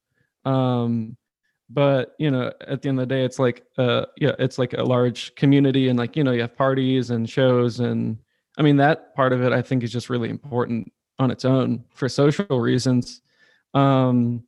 Um 0.44 1.16
but 1.70 2.14
you 2.18 2.30
know 2.30 2.52
at 2.68 2.82
the 2.82 2.88
end 2.88 3.00
of 3.00 3.08
the 3.08 3.14
day 3.14 3.24
it's 3.24 3.38
like 3.38 3.64
uh 3.78 4.04
yeah 4.18 4.32
it's 4.38 4.58
like 4.58 4.74
a 4.74 4.82
large 4.82 5.34
community 5.34 5.88
and 5.88 5.98
like 5.98 6.16
you 6.16 6.22
know 6.22 6.32
you 6.32 6.42
have 6.42 6.56
parties 6.56 7.10
and 7.10 7.28
shows 7.28 7.80
and 7.80 8.18
i 8.58 8.62
mean 8.62 8.76
that 8.76 9.14
part 9.14 9.32
of 9.32 9.42
it 9.42 9.52
i 9.52 9.62
think 9.62 9.82
is 9.82 9.92
just 9.92 10.10
really 10.10 10.28
important 10.28 10.90
on 11.18 11.30
its 11.30 11.44
own 11.44 11.84
for 11.94 12.08
social 12.08 12.60
reasons. 12.60 13.22
Um 13.72 14.44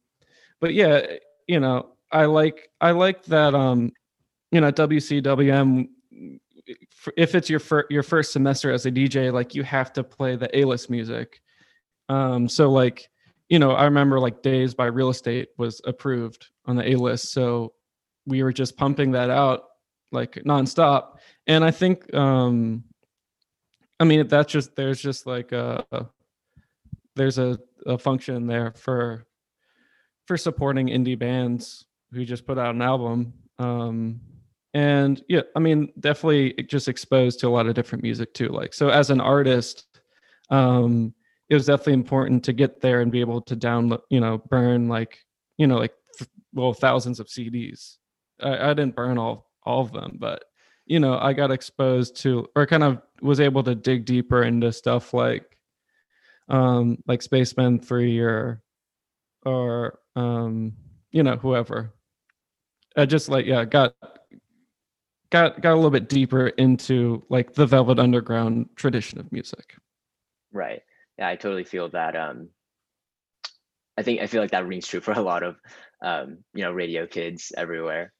but 0.60 0.74
yeah 0.74 1.04
you 1.46 1.60
know 1.60 1.90
i 2.12 2.24
like 2.24 2.70
i 2.80 2.90
like 2.90 3.24
that 3.24 3.54
um 3.54 3.92
you 4.52 4.60
know 4.60 4.70
wcwm 4.72 5.88
if 7.16 7.34
it's 7.34 7.48
your 7.48 7.60
fir- 7.60 7.86
your 7.90 8.02
first 8.02 8.32
semester 8.32 8.72
as 8.72 8.86
a 8.86 8.90
dj 8.90 9.32
like 9.32 9.54
you 9.54 9.62
have 9.62 9.92
to 9.92 10.02
play 10.02 10.36
the 10.36 10.56
a-list 10.56 10.90
music. 10.90 11.40
Um 12.08 12.48
so 12.48 12.70
like 12.70 13.08
you 13.48 13.58
know, 13.58 13.72
I 13.72 13.84
remember 13.84 14.18
like 14.18 14.42
Days 14.42 14.74
by 14.74 14.86
Real 14.86 15.10
Estate 15.10 15.48
was 15.56 15.80
approved 15.84 16.48
on 16.64 16.76
the 16.76 16.88
A 16.90 16.96
list. 16.96 17.32
So 17.32 17.72
we 18.26 18.42
were 18.42 18.52
just 18.52 18.76
pumping 18.76 19.12
that 19.12 19.30
out 19.30 19.64
like 20.12 20.34
nonstop. 20.44 21.18
And 21.46 21.64
I 21.64 21.70
think, 21.70 22.12
um, 22.14 22.84
I 24.00 24.04
mean, 24.04 24.26
that's 24.26 24.52
just, 24.52 24.74
there's 24.74 25.00
just 25.00 25.26
like 25.26 25.52
a, 25.52 25.84
there's 27.14 27.38
a, 27.38 27.58
a 27.86 27.96
function 27.96 28.46
there 28.46 28.72
for, 28.76 29.24
for 30.26 30.36
supporting 30.36 30.88
indie 30.88 31.18
bands 31.18 31.86
who 32.12 32.24
just 32.24 32.46
put 32.46 32.58
out 32.58 32.74
an 32.74 32.82
album. 32.82 33.32
Um, 33.58 34.20
and 34.74 35.22
yeah, 35.28 35.42
I 35.54 35.60
mean, 35.60 35.92
definitely 36.00 36.52
just 36.68 36.88
exposed 36.88 37.40
to 37.40 37.48
a 37.48 37.50
lot 37.50 37.66
of 37.66 37.74
different 37.74 38.02
music 38.02 38.34
too. 38.34 38.48
Like, 38.48 38.74
so 38.74 38.88
as 38.88 39.10
an 39.10 39.20
artist, 39.20 39.86
um, 40.50 41.14
it 41.48 41.54
was 41.54 41.66
definitely 41.66 41.94
important 41.94 42.44
to 42.44 42.52
get 42.52 42.80
there 42.80 43.00
and 43.00 43.12
be 43.12 43.20
able 43.20 43.40
to 43.42 43.56
download, 43.56 44.02
you 44.10 44.20
know, 44.20 44.38
burn 44.38 44.88
like, 44.88 45.18
you 45.58 45.66
know, 45.66 45.78
like 45.78 45.94
well, 46.52 46.72
thousands 46.72 47.20
of 47.20 47.28
CDs. 47.28 47.96
I, 48.42 48.70
I 48.70 48.74
didn't 48.74 48.96
burn 48.96 49.18
all 49.18 49.50
all 49.64 49.82
of 49.82 49.92
them, 49.92 50.16
but 50.18 50.44
you 50.86 51.00
know, 51.00 51.18
I 51.18 51.32
got 51.32 51.50
exposed 51.50 52.16
to 52.22 52.48
or 52.56 52.66
kind 52.66 52.82
of 52.82 53.00
was 53.20 53.40
able 53.40 53.62
to 53.64 53.74
dig 53.74 54.04
deeper 54.04 54.42
into 54.42 54.72
stuff 54.72 55.14
like 55.14 55.56
um 56.48 56.98
like 57.06 57.22
Spacemen 57.22 57.80
3 57.80 58.20
or 58.20 58.62
or 59.44 59.98
um 60.16 60.72
you 61.12 61.22
know, 61.22 61.36
whoever. 61.36 61.92
I 62.96 63.06
just 63.06 63.28
like 63.28 63.46
yeah, 63.46 63.64
got 63.64 63.94
got 65.30 65.60
got 65.60 65.72
a 65.72 65.76
little 65.76 65.90
bit 65.90 66.08
deeper 66.08 66.48
into 66.48 67.24
like 67.28 67.54
the 67.54 67.66
Velvet 67.66 67.98
Underground 67.98 68.70
tradition 68.74 69.20
of 69.20 69.30
music. 69.30 69.76
Right 70.52 70.82
yeah, 71.18 71.28
I 71.28 71.36
totally 71.36 71.64
feel 71.64 71.88
that. 71.90 72.16
Um, 72.16 72.48
I 73.98 74.02
think 74.02 74.20
I 74.20 74.26
feel 74.26 74.42
like 74.42 74.50
that 74.50 74.66
rings 74.66 74.86
true 74.86 75.00
for 75.00 75.12
a 75.12 75.22
lot 75.22 75.42
of 75.42 75.56
um, 76.02 76.38
you 76.54 76.62
know 76.62 76.72
radio 76.72 77.06
kids 77.06 77.52
everywhere. 77.56 78.12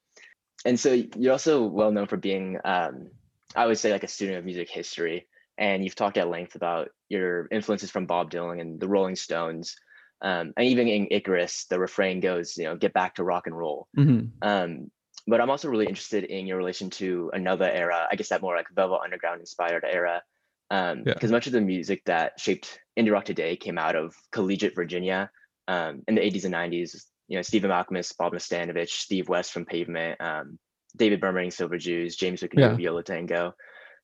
And 0.64 0.78
so 0.80 1.00
you're 1.16 1.32
also 1.32 1.64
well 1.64 1.92
known 1.92 2.06
for 2.06 2.16
being, 2.16 2.58
um, 2.64 3.10
I 3.54 3.66
would 3.66 3.78
say, 3.78 3.92
like 3.92 4.04
a 4.04 4.08
student 4.08 4.38
of 4.38 4.44
music 4.44 4.70
history. 4.70 5.28
And 5.58 5.84
you've 5.84 5.94
talked 5.94 6.18
at 6.18 6.28
length 6.28 6.54
about 6.54 6.88
your 7.08 7.46
influences 7.50 7.90
from 7.90 8.06
Bob 8.06 8.30
Dylan 8.30 8.60
and 8.60 8.80
the 8.80 8.88
Rolling 8.88 9.16
Stones. 9.16 9.76
Um, 10.22 10.52
and 10.56 10.66
even 10.66 10.88
in 10.88 11.08
Icarus, 11.10 11.66
the 11.70 11.78
refrain 11.78 12.20
goes, 12.20 12.56
you 12.56 12.64
know, 12.64 12.76
get 12.76 12.92
back 12.92 13.14
to 13.14 13.24
rock 13.24 13.46
and 13.46 13.56
roll. 13.56 13.86
Mm-hmm. 13.96 14.26
Um, 14.42 14.90
but 15.26 15.40
I'm 15.40 15.50
also 15.50 15.68
really 15.68 15.86
interested 15.86 16.24
in 16.24 16.46
your 16.46 16.58
relation 16.58 16.90
to 16.90 17.30
another 17.32 17.70
era, 17.70 18.06
I 18.10 18.16
guess 18.16 18.30
that 18.30 18.42
more 18.42 18.56
like 18.56 18.66
Velvet 18.74 19.00
Underground 19.02 19.40
inspired 19.40 19.84
era, 19.84 20.22
um, 20.70 21.04
because 21.04 21.30
yeah. 21.30 21.36
much 21.36 21.46
of 21.46 21.52
the 21.52 21.60
music 21.60 22.02
that 22.06 22.38
shaped 22.38 22.80
indie 22.98 23.12
rock 23.12 23.24
today 23.24 23.56
came 23.56 23.78
out 23.78 23.96
of 23.96 24.14
collegiate 24.32 24.74
Virginia 24.74 25.30
um, 25.68 26.02
in 26.08 26.14
the 26.14 26.20
80s 26.20 26.44
and 26.44 26.54
90s. 26.54 27.04
You 27.28 27.36
know, 27.36 27.42
Stephen 27.42 27.70
Malkmus, 27.70 28.16
Bob 28.16 28.32
Nastanovich, 28.32 28.90
Steve 28.90 29.28
West 29.28 29.52
from 29.52 29.64
Pavement, 29.64 30.20
um, 30.20 30.58
David 30.96 31.20
Berman, 31.20 31.50
Silver 31.50 31.78
Jews, 31.78 32.16
James 32.16 32.40
McNew, 32.40 32.58
yeah. 32.58 32.76
Yo 32.76 32.94
La 32.94 33.02
Tengo. 33.02 33.54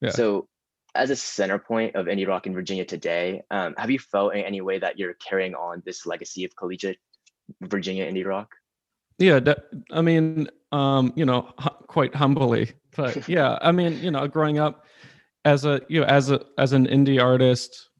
Yeah. 0.01 0.11
So, 0.11 0.48
as 0.94 1.09
a 1.09 1.16
center 1.16 1.59
point 1.59 1.96
of 1.96 2.07
indie 2.07 2.29
rock 2.29 2.46
in 2.46 2.53
Virginia 2.53 2.85
today, 2.85 3.42
um, 3.51 3.75
have 3.79 3.90
you 3.90 3.98
felt 3.98 4.35
in 4.35 4.44
any 4.44 4.61
way 4.61 4.79
that 4.79 4.98
you're 4.98 5.14
carrying 5.14 5.55
on 5.55 5.83
this 5.87 6.05
legacy 6.05 6.44
of 6.44 6.55
collegiate 6.55 6.98
Virginia 7.62 8.11
indie 8.11 8.27
rock? 8.27 8.51
Yeah, 9.18 9.40
I 9.90 10.03
mean, 10.03 10.48
um, 10.70 11.12
you 11.16 11.25
know, 11.25 11.42
quite 11.87 12.14
humbly, 12.14 12.72
but 12.96 13.29
yeah, 13.29 13.59
I 13.62 13.72
mean, 13.72 14.03
you 14.03 14.11
know, 14.11 14.27
growing 14.27 14.59
up 14.59 14.85
as 15.44 15.64
a 15.64 15.81
you 15.88 16.00
know 16.00 16.07
as 16.07 16.31
a 16.31 16.40
as 16.59 16.72
an 16.72 16.87
indie 16.87 17.22
artist 17.22 17.90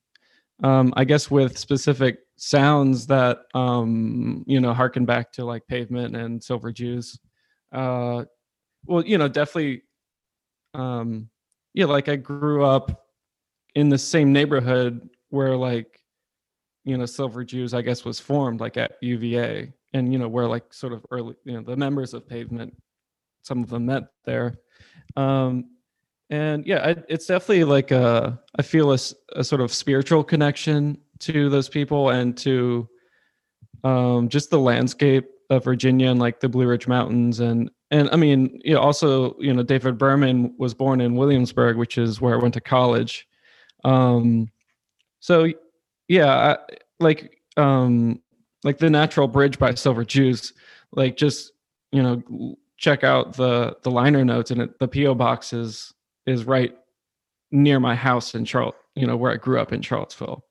um 0.63 0.93
i 0.97 1.05
guess 1.05 1.31
with 1.31 1.59
specific 1.59 2.19
sounds 2.37 3.07
that 3.07 3.39
um 3.55 4.45
you 4.47 4.61
know 4.61 4.73
harken 4.73 5.05
back 5.05 5.33
to 5.33 5.45
like 5.45 5.67
pavement 5.67 6.17
and 6.17 6.43
silver 6.43 6.73
jews 6.73 7.19
uh 7.73 8.25
well 8.87 9.05
you 9.05 9.19
know 9.19 9.29
definitely 9.29 9.83
um 10.75 11.29
yeah 11.75 11.85
like 11.85 12.09
i 12.09 12.17
grew 12.17 12.65
up 12.65 13.07
in 13.75 13.89
the 13.89 13.99
same 13.99 14.33
neighborhood 14.33 15.09
where 15.31 15.57
like 15.57 16.01
you 16.85 16.97
know 16.97 17.07
silver 17.07 17.45
jews 17.45 17.75
i 17.75 17.83
guess 17.83 18.05
was 18.05 18.19
formed 18.19 18.61
like 18.61 18.77
at 18.77 18.93
uva 19.01 19.67
and 19.95 20.13
you 20.13 20.19
know 20.19 20.29
where 20.29 20.47
like 20.47 20.73
sort 20.73 20.93
of 20.93 21.05
early 21.11 21.35
you 21.45 21.55
know 21.55 21.63
the 21.63 21.77
members 21.77 22.15
of 22.15 22.29
pavement 22.29 22.75
some 23.43 23.63
of 23.63 23.69
them 23.69 23.87
met 23.87 24.05
there. 24.25 24.55
Um 25.17 25.72
and 26.33 26.67
yeah 26.67 26.79
I, 26.79 26.97
it's 27.09 27.27
definitely 27.27 27.65
like 27.65 27.91
a 27.91 28.41
i 28.59 28.63
feel 28.63 28.93
a, 28.93 28.99
a, 29.37 29.45
sort 29.45 29.61
of 29.61 29.73
spiritual 29.73 30.25
connection 30.25 30.99
to 31.21 31.49
those 31.49 31.69
people 31.69 32.11
and 32.11 32.37
to 32.39 32.89
um, 33.85 34.29
just 34.29 34.51
the 34.51 34.59
landscape 34.59 35.29
of 35.51 35.65
virginia 35.65 36.11
and 36.11 36.19
like 36.19 36.41
the 36.41 36.49
blue 36.49 36.67
ridge 36.67 36.89
mountains 36.89 37.41
and 37.41 37.71
and 37.91 38.09
i 38.11 38.17
mean 38.17 38.61
you 38.65 38.75
know 38.75 38.81
also 38.81 39.37
you 39.39 39.53
know 39.53 39.63
david 39.63 39.99
berman 39.99 40.55
was 40.59 40.75
born 40.75 41.01
in 41.01 41.15
williamsburg 41.15 41.77
which 41.77 41.99
is 41.99 42.21
where 42.21 42.35
i 42.35 42.43
went 42.43 42.55
to 42.55 42.61
college. 42.61 43.29
Um 43.85 44.49
so 45.21 45.47
yeah, 46.09 46.35
I, 46.35 46.59
like 47.01 47.39
um 47.57 48.21
like 48.65 48.79
the 48.79 48.91
natural 48.91 49.29
bridge 49.29 49.59
by 49.59 49.75
Silver 49.75 50.05
Jews, 50.05 50.53
like 50.93 51.17
just 51.17 51.53
you 51.91 52.03
know 52.03 52.57
check 52.77 53.05
out 53.05 53.35
the 53.35 53.77
the 53.83 53.91
liner 53.91 54.25
notes 54.25 54.51
and 54.51 54.63
it, 54.63 54.79
the 54.79 54.89
PO 54.89 55.15
box 55.15 55.53
is 55.53 55.95
is 56.27 56.45
right 56.45 56.77
near 57.51 57.79
my 57.79 57.95
house 57.95 58.35
in 58.35 58.45
Charlotte, 58.45 58.75
you 58.95 59.07
know, 59.07 59.17
where 59.17 59.33
I 59.33 59.37
grew 59.37 59.61
up 59.61 59.73
in 59.73 59.83
Charlottesville. 59.83 60.45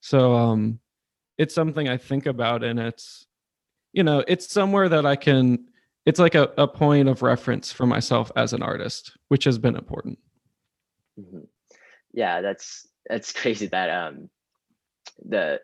So 0.00 0.34
um 0.34 0.80
it's 1.36 1.54
something 1.54 1.88
I 1.88 1.96
think 1.96 2.26
about 2.26 2.64
and 2.64 2.78
it's 2.78 3.26
you 3.92 4.02
know, 4.02 4.24
it's 4.28 4.52
somewhere 4.52 4.88
that 4.88 5.06
I 5.06 5.16
can 5.16 5.66
it's 6.06 6.18
like 6.18 6.34
a, 6.34 6.50
a 6.56 6.66
point 6.66 7.08
of 7.08 7.22
reference 7.22 7.70
for 7.70 7.86
myself 7.86 8.32
as 8.34 8.52
an 8.52 8.62
artist, 8.62 9.16
which 9.28 9.44
has 9.44 9.58
been 9.58 9.76
important. 9.76 10.18
Mm-hmm. 11.18 11.44
Yeah, 12.12 12.40
that's 12.40 12.86
that's 13.08 13.32
crazy 13.40 13.66
that 13.66 13.90
um 13.90 14.30
the 15.24 15.60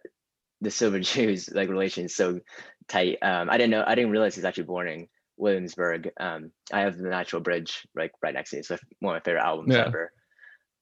the 0.61 0.70
Silver 0.70 1.00
Jews 1.00 1.50
like 1.53 1.68
relation 1.68 2.07
is 2.07 2.16
so 2.16 2.40
tight. 2.88 3.18
Um 3.22 3.50
I 3.50 3.59
didn't 3.59 3.70
know 3.70 3.85
I 3.87 3.94
didn't 3.94 4.11
realize 4.11 4.35
he's 4.35 4.44
actually 4.44 4.64
born 4.64 4.88
in 4.88 5.09
Williamsburg. 5.36 6.10
Um 6.18 6.50
I 6.72 6.80
have 6.80 6.96
the 6.96 7.08
Natural 7.08 7.42
Bridge 7.42 7.86
like 7.94 8.12
right 8.22 8.34
next 8.34 8.50
to 8.50 8.56
me. 8.56 8.60
It's 8.60 8.70
one 8.70 9.16
of 9.16 9.20
my 9.20 9.20
favorite 9.20 9.44
albums 9.44 9.74
Yeah. 9.74 9.86
ever. 9.86 10.12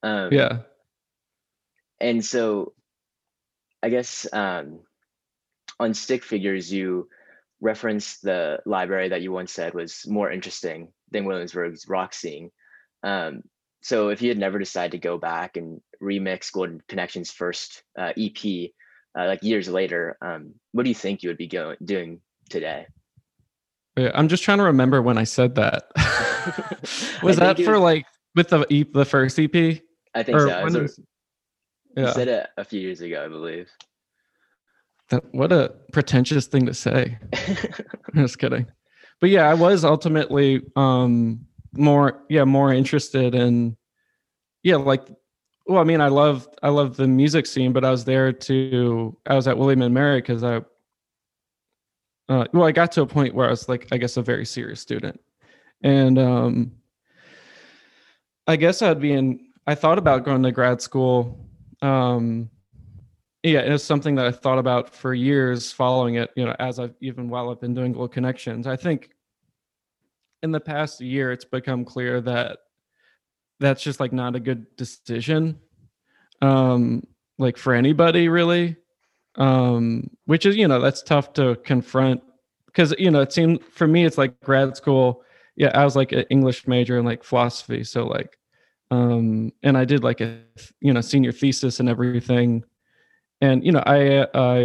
Um 0.02 0.32
Yeah. 0.32 0.58
and 2.00 2.24
so 2.24 2.74
I 3.82 3.88
guess 3.88 4.26
um 4.32 4.80
on 5.80 5.94
stick 5.94 6.24
figures 6.24 6.72
you 6.72 7.08
referenced 7.60 8.22
the 8.22 8.58
library 8.66 9.08
that 9.10 9.22
you 9.22 9.32
once 9.32 9.52
said 9.52 9.72
was 9.72 10.04
more 10.06 10.30
interesting 10.30 10.92
than 11.10 11.24
Williamsburg's 11.24 11.88
rock 11.88 12.12
scene. 12.12 12.50
Um, 13.02 13.42
so 13.82 14.08
if 14.08 14.20
you 14.20 14.28
had 14.28 14.38
never 14.38 14.58
decided 14.58 14.92
to 14.92 14.98
go 14.98 15.16
back 15.16 15.56
and 15.56 15.80
remix 16.02 16.52
Golden 16.52 16.80
Connection's 16.88 17.30
first 17.30 17.82
uh, 17.98 18.12
EP, 18.16 18.70
uh, 19.16 19.26
like 19.26 19.42
years 19.42 19.68
later, 19.68 20.16
um, 20.20 20.54
what 20.72 20.82
do 20.82 20.88
you 20.88 20.94
think 20.94 21.22
you 21.22 21.30
would 21.30 21.38
be 21.38 21.46
going 21.48 21.76
doing 21.84 22.20
today? 22.50 22.86
Yeah, 23.96 24.11
I'm 24.14 24.28
just 24.28 24.42
trying 24.42 24.59
to 24.59 24.64
remember 24.64 25.02
when 25.02 25.18
I 25.18 25.24
said 25.24 25.55
that. 25.57 25.85
was 27.22 27.38
I 27.38 27.52
that 27.52 27.57
for 27.62 27.72
was- 27.72 27.81
like 27.81 28.07
with 28.35 28.48
the 28.48 28.66
EP, 28.70 28.92
the 28.92 29.05
first 29.05 29.38
EP? 29.38 29.55
I 30.14 30.22
think 30.22 30.37
Or 30.37 30.48
so. 30.48 30.59
It 30.59 30.64
was 30.64 30.76
was- 30.76 31.00
yeah. 31.96 32.12
said 32.12 32.28
it 32.28 32.48
a 32.57 32.64
few 32.64 32.81
years 32.81 33.00
ago, 33.02 33.22
I 33.24 33.28
believe. 33.28 33.70
That, 35.11 35.22
what 35.35 35.52
a 35.52 35.74
pretentious 35.92 36.46
thing 36.46 36.64
to 36.66 36.72
say. 36.74 37.18
Just 38.14 38.38
kidding. 38.38 38.66
But 39.20 39.28
yeah, 39.31 39.48
I 39.48 39.55
was 39.55 39.85
ultimately 39.85 40.62
um 40.74 41.44
more 41.74 42.24
yeah, 42.31 42.44
more 42.44 42.72
interested 42.72 43.35
in 43.35 43.76
yeah, 44.62 44.76
like 44.76 45.02
well, 45.66 45.81
I 45.81 45.85
mean, 45.85 46.00
I 46.00 46.09
love 46.09 46.48
I 46.62 46.70
love 46.70 46.96
the 46.96 47.07
music 47.07 47.44
scene, 47.46 47.72
but 47.72 47.85
I 47.85 47.90
was 47.90 48.05
there 48.07 48.33
to 48.33 49.16
I 49.26 49.35
was 49.35 49.46
at 49.46 49.59
William 49.59 49.83
and 49.83 49.92
Mary 49.94 50.20
because 50.20 50.42
I 50.42 50.62
uh 52.28 52.46
well, 52.52 52.64
I 52.64 52.72
got 52.72 52.92
to 52.92 53.02
a 53.02 53.06
point 53.06 53.35
where 53.35 53.46
I 53.46 53.50
was 53.50 53.68
like, 53.68 53.88
I 53.92 53.98
guess 53.98 54.16
a 54.16 54.22
very 54.22 54.46
serious 54.46 54.80
student. 54.80 55.20
And 55.82 56.18
um 56.18 56.72
I 58.46 58.56
guess 58.56 58.82
I'd 58.82 59.00
be 59.00 59.12
in 59.12 59.48
I 59.66 59.74
thought 59.74 59.98
about 59.98 60.24
going 60.24 60.42
to 60.42 60.52
grad 60.52 60.80
school. 60.80 61.48
Um 61.80 62.50
yeah, 63.42 63.61
it 63.61 63.70
was 63.70 63.82
something 63.82 64.14
that 64.16 64.26
I 64.26 64.30
thought 64.30 64.58
about 64.58 64.94
for 64.94 65.14
years 65.14 65.72
following 65.72 66.14
it, 66.14 66.30
you 66.37 66.44
know, 66.44 66.54
as 66.61 66.78
I've 66.78 66.94
even 67.00 67.28
while 67.28 67.50
I've 67.50 67.61
been 67.61 67.74
doing 67.74 67.92
Gold 67.92 68.12
Connections. 68.12 68.66
I 68.66 68.76
think 68.76 69.11
in 70.42 70.52
the 70.52 70.61
past 70.61 71.00
year 71.00 71.32
it's 71.32 71.44
become 71.44 71.85
clear 71.85 72.20
that 72.20 72.58
that's 73.58 73.82
just 73.82 74.00
like 74.00 74.12
not 74.12 74.37
a 74.37 74.40
good 74.40 74.76
decision. 74.76 75.58
Um 76.40 77.04
like 77.38 77.56
for 77.56 77.74
anybody 77.74 78.28
really. 78.28 78.76
Um 79.37 80.11
which 80.27 80.47
is, 80.47 80.57
you 80.57 80.68
know, 80.68 80.81
that's 80.81 81.03
tough 81.03 81.33
to 81.35 81.57
confront 81.64 82.23
because 82.66 82.95
you 82.99 83.11
know, 83.11 83.21
it 83.23 83.33
seemed 83.33 83.64
for 83.64 83.87
me 83.87 84.05
it's 84.05 84.18
like 84.18 84.38
grad 84.40 84.77
school. 84.77 85.23
Yeah, 85.57 85.71
I 85.75 85.85
was 85.85 85.97
like 85.97 86.12
an 86.12 86.25
English 86.31 86.66
major 86.66 86.97
and 86.99 87.07
like 87.07 87.25
philosophy, 87.25 87.85
so 87.85 88.07
like 88.07 88.38
um 88.90 89.53
and 89.62 89.77
I 89.79 89.85
did 89.85 90.05
like 90.05 90.21
a 90.21 90.40
you 90.81 90.92
know, 90.92 91.01
senior 91.01 91.33
thesis 91.33 91.81
and 91.81 91.88
everything 91.88 92.64
and 93.40 93.64
you 93.64 93.73
know 93.73 93.83
i 93.87 94.27
i 94.35 94.59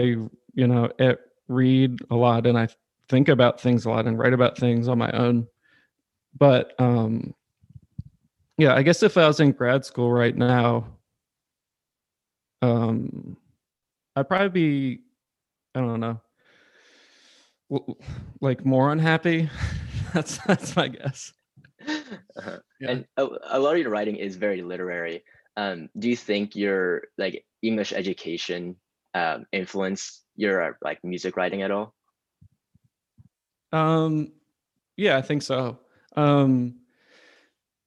you 0.54 0.68
know 0.68 0.90
eh, 1.00 1.16
read 1.48 2.00
a 2.12 2.16
lot 2.16 2.46
and 2.48 2.58
i 2.58 2.68
think 3.10 3.28
about 3.30 3.60
things 3.60 3.86
a 3.86 3.90
lot 3.90 4.06
and 4.08 4.18
write 4.20 4.34
about 4.34 4.58
things 4.58 4.88
on 4.88 4.98
my 4.98 5.12
own 5.12 5.48
but 6.38 6.74
um 6.80 7.34
yeah 8.58 8.74
i 8.76 8.82
guess 8.84 9.04
if 9.04 9.18
i 9.18 9.28
was 9.28 9.40
in 9.40 9.52
grad 9.52 9.86
school 9.86 10.12
right 10.12 10.36
now 10.36 10.86
um 12.62 13.38
i'd 14.18 14.28
probably 14.28 14.50
be 14.50 15.02
i 15.76 15.80
don't 15.80 16.00
know 16.00 16.20
like 18.42 18.66
more 18.66 18.92
unhappy 18.92 19.50
that's 20.14 20.38
that's 20.46 20.76
my 20.76 20.88
guess 20.88 21.34
Uh-huh. 21.88 22.60
Yeah. 22.80 22.92
And 22.92 23.06
a, 23.18 23.28
a 23.52 23.60
lot 23.60 23.76
of 23.76 23.80
your 23.80 23.90
writing 23.90 24.16
is 24.18 24.36
very 24.36 24.62
literary. 24.62 25.24
Um, 25.56 25.90
do 25.98 26.10
you 26.10 26.16
think 26.16 26.56
your 26.56 27.04
like 27.18 27.46
English 27.62 27.94
education 27.94 28.76
um, 29.14 29.46
influenced 29.52 30.24
your 30.36 30.62
uh, 30.62 30.74
like 30.82 31.04
music 31.04 31.38
writing 31.38 31.62
at 31.62 31.72
all? 31.72 31.94
Um, 33.72 34.34
yeah, 34.96 35.18
I 35.18 35.22
think 35.22 35.42
so. 35.42 35.80
Um, 36.16 36.76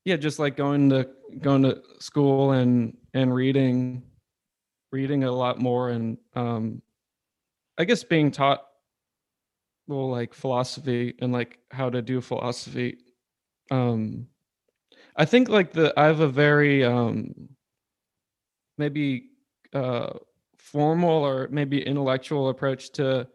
yeah, 0.05 0.17
just 0.17 0.39
like 0.39 0.57
going 0.57 0.91
to 0.91 1.09
going 1.41 1.63
to 1.63 1.83
school 1.99 2.53
and 2.53 2.97
and 3.15 3.35
reading, 3.35 4.03
reading 4.93 5.25
a 5.25 5.33
lot 5.33 5.59
more, 5.59 5.91
and 5.91 6.19
um, 6.35 6.83
I 7.79 7.85
guess 7.85 8.03
being 8.05 8.31
taught, 8.31 8.67
well, 9.87 10.11
like 10.11 10.35
philosophy 10.35 11.15
and 11.21 11.33
like 11.33 11.59
how 11.71 11.91
to 11.91 12.03
do 12.03 12.21
philosophy. 12.21 12.99
Um, 13.71 14.27
I 15.17 15.25
think 15.25 15.49
like 15.49 15.73
the 15.73 15.93
I 15.99 16.07
have 16.07 16.21
a 16.21 16.29
very 16.29 16.85
um, 16.85 17.35
maybe 18.79 19.31
uh, 19.73 20.11
formal 20.59 21.25
or 21.25 21.49
maybe 21.51 21.83
intellectual 21.83 22.49
approach 22.49 22.91
to 22.93 23.29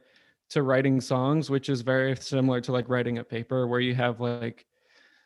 to 0.50 0.64
writing 0.64 1.02
songs, 1.02 1.50
which 1.50 1.70
is 1.70 1.82
very 1.82 2.16
similar 2.16 2.62
to 2.62 2.72
like 2.72 2.88
writing 2.88 3.18
a 3.18 3.24
paper 3.24 3.68
where 3.68 3.80
you 3.80 3.96
have 3.96 4.20
like 4.20 4.66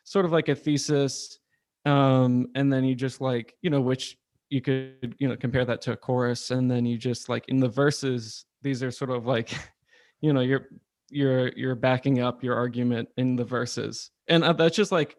sort 0.04 0.24
of 0.24 0.32
like 0.32 0.48
a 0.48 0.54
thesis, 0.54 1.38
um, 1.84 2.48
and 2.54 2.72
then 2.72 2.84
you 2.84 2.94
just 2.94 3.20
like, 3.20 3.54
you 3.62 3.70
know, 3.70 3.80
which 3.80 4.16
you 4.50 4.60
could, 4.60 5.14
you 5.18 5.28
know, 5.28 5.36
compare 5.36 5.64
that 5.64 5.80
to 5.82 5.92
a 5.92 5.96
chorus, 5.96 6.50
and 6.50 6.70
then 6.70 6.84
you 6.84 6.98
just 6.98 7.28
like 7.28 7.48
in 7.48 7.58
the 7.58 7.68
verses, 7.68 8.44
these 8.62 8.82
are 8.82 8.90
sort 8.90 9.10
of 9.10 9.26
like, 9.26 9.52
you 10.20 10.32
know, 10.32 10.40
you're 10.40 10.66
you're 11.08 11.48
you're 11.56 11.74
backing 11.74 12.20
up 12.20 12.42
your 12.42 12.56
argument 12.56 13.08
in 13.16 13.36
the 13.36 13.44
verses. 13.44 14.10
And 14.28 14.44
uh, 14.44 14.52
that's 14.52 14.76
just 14.76 14.92
like 14.92 15.16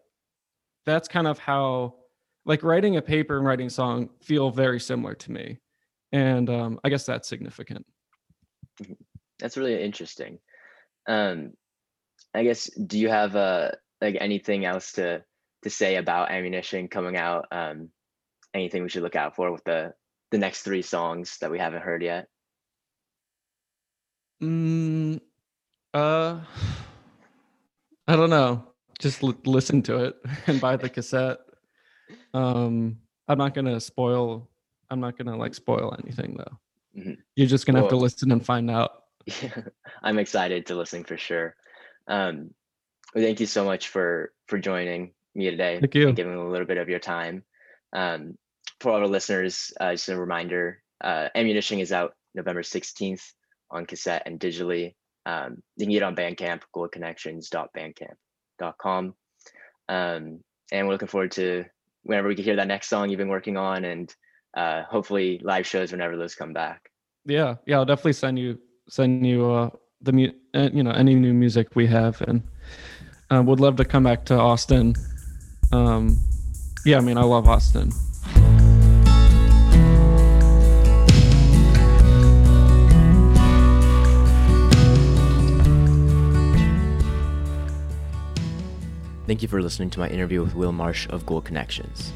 that's 0.86 1.08
kind 1.08 1.28
of 1.28 1.40
how 1.40 1.96
like 2.46 2.64
writing 2.64 2.98
a 2.98 3.02
paper 3.02 3.38
and 3.38 3.46
writing 3.46 3.70
song 3.70 4.10
feel 4.22 4.50
very 4.52 4.80
similar 4.80 5.14
to 5.16 5.32
me. 5.32 5.60
And 6.12 6.50
um, 6.50 6.80
I 6.84 6.90
guess 6.90 7.06
that's 7.06 7.30
significant. 7.30 7.86
That's 9.40 9.58
really 9.58 9.82
interesting. 9.82 10.40
Um, 11.08 11.54
I 12.34 12.44
guess 12.44 12.70
do 12.76 13.00
you 13.00 13.10
have 13.10 13.36
uh 13.36 13.72
like 14.02 14.18
anything 14.20 14.66
else 14.66 14.94
to 14.94 15.24
to 15.64 15.70
say 15.70 15.96
about 15.96 16.32
ammunition 16.32 16.88
coming 16.88 17.18
out? 17.18 17.48
Um, 17.52 17.90
anything 18.54 18.84
we 18.84 18.90
should 18.90 19.04
look 19.04 19.16
out 19.16 19.36
for 19.36 19.52
with 19.52 19.64
the 19.64 19.94
the 20.32 20.38
next 20.38 20.62
three 20.64 20.82
songs 20.82 21.38
that 21.40 21.52
we 21.52 21.60
haven't 21.60 21.82
heard 21.82 22.02
yet? 22.02 22.28
Mm, 24.42 25.20
uh, 25.94 26.40
I 28.08 28.16
don't 28.16 28.30
know. 28.30 28.66
Just 29.00 29.24
l- 29.24 29.36
listen 29.46 29.82
to 29.84 30.06
it 30.06 30.16
and 30.48 30.60
buy 30.62 30.78
the 30.78 30.90
cassette. 30.90 31.40
Um, 32.34 32.98
I'm 33.28 33.38
not 33.38 33.54
gonna 33.54 33.80
spoil. 33.80 34.50
I'm 34.90 35.00
not 35.00 35.18
gonna 35.18 35.38
like 35.38 35.54
spoil 35.54 35.96
anything 36.04 36.38
though. 36.38 37.02
Mhm. 37.02 37.18
You're 37.36 37.48
just 37.48 37.66
gonna 37.66 37.82
have 37.82 37.90
to 37.90 37.96
listen 37.98 38.32
and 38.32 38.46
find 38.46 38.70
out. 38.70 39.04
I'm 40.04 40.20
excited 40.20 40.66
to 40.68 40.76
listen 40.76 41.04
for 41.04 41.18
sure. 41.18 41.56
Um, 42.08 42.54
well, 43.14 43.24
thank 43.24 43.40
you 43.40 43.46
so 43.46 43.64
much 43.66 43.90
for 43.90 44.34
for 44.48 44.58
joining 44.60 45.14
me 45.36 45.50
today 45.50 45.80
Thank 45.80 45.96
you. 45.96 46.08
and 46.08 46.16
giving 46.16 46.36
a 46.36 46.50
little 46.50 46.68
bit 46.68 46.78
of 46.78 46.90
your 46.90 47.00
time. 47.00 47.44
Um, 47.94 48.38
for 48.82 48.92
all 48.92 49.00
our 49.00 49.08
listeners, 49.08 49.72
uh, 49.80 49.92
just 49.92 50.10
a 50.10 50.20
reminder: 50.20 50.82
uh, 51.04 51.30
Ammunition 51.36 51.80
is 51.80 51.92
out 51.92 52.14
November 52.36 52.62
16th 52.62 53.24
on 53.70 53.86
cassette 53.86 54.24
and 54.26 54.40
digitally. 54.40 54.96
Um, 55.26 55.62
you 55.78 55.86
can 55.86 55.92
get 55.92 56.02
it 56.02 56.04
on 56.04 56.16
Bandcamp, 56.16 56.62
goldconnections.bandcamp.com. 56.76 59.14
Um, 59.90 60.40
and 60.72 60.88
we're 60.88 60.94
looking 60.94 61.08
forward 61.08 61.32
to 61.34 61.66
whenever 62.04 62.28
we 62.28 62.36
can 62.36 62.44
hear 62.44 62.56
that 62.56 62.68
next 62.68 62.90
song 62.90 63.10
you've 63.10 63.18
been 63.18 63.28
working 63.28 63.58
on, 63.58 63.86
and 63.86 64.14
uh, 64.56 64.84
hopefully 64.84 65.40
live 65.44 65.68
shows 65.68 65.92
whenever 65.92 66.18
those 66.18 66.36
come 66.36 66.54
back. 66.54 66.90
Yeah, 67.26 67.56
yeah. 67.68 67.78
I'll 67.78 67.86
definitely 67.86 68.14
send 68.14 68.40
you 68.40 68.58
send 68.90 69.26
you 69.26 69.52
uh 69.52 69.70
the 70.02 70.12
mu- 70.12 70.34
uh, 70.56 70.70
you 70.74 70.84
know 70.84 70.92
any 70.92 71.16
new 71.16 71.34
music 71.34 71.76
we 71.76 71.88
have, 71.88 72.22
and 72.22 72.42
uh, 73.30 73.42
would 73.46 73.60
love 73.60 73.76
to 73.78 73.86
come 73.86 74.04
back 74.04 74.26
to 74.26 74.36
Austin. 74.36 74.96
Um, 75.72 76.18
yeah, 76.86 76.98
I 76.98 77.02
mean 77.02 77.18
I 77.18 77.24
love 77.24 77.48
Austin. 77.48 77.92
Thank 89.32 89.42
you 89.42 89.48
for 89.48 89.62
listening 89.62 89.90
to 89.92 90.00
my 90.02 90.10
interview 90.10 90.44
with 90.44 90.56
Will 90.56 90.74
Marsh 90.74 91.08
of 91.08 91.26
Gold 91.26 91.46
Connections. 91.46 92.12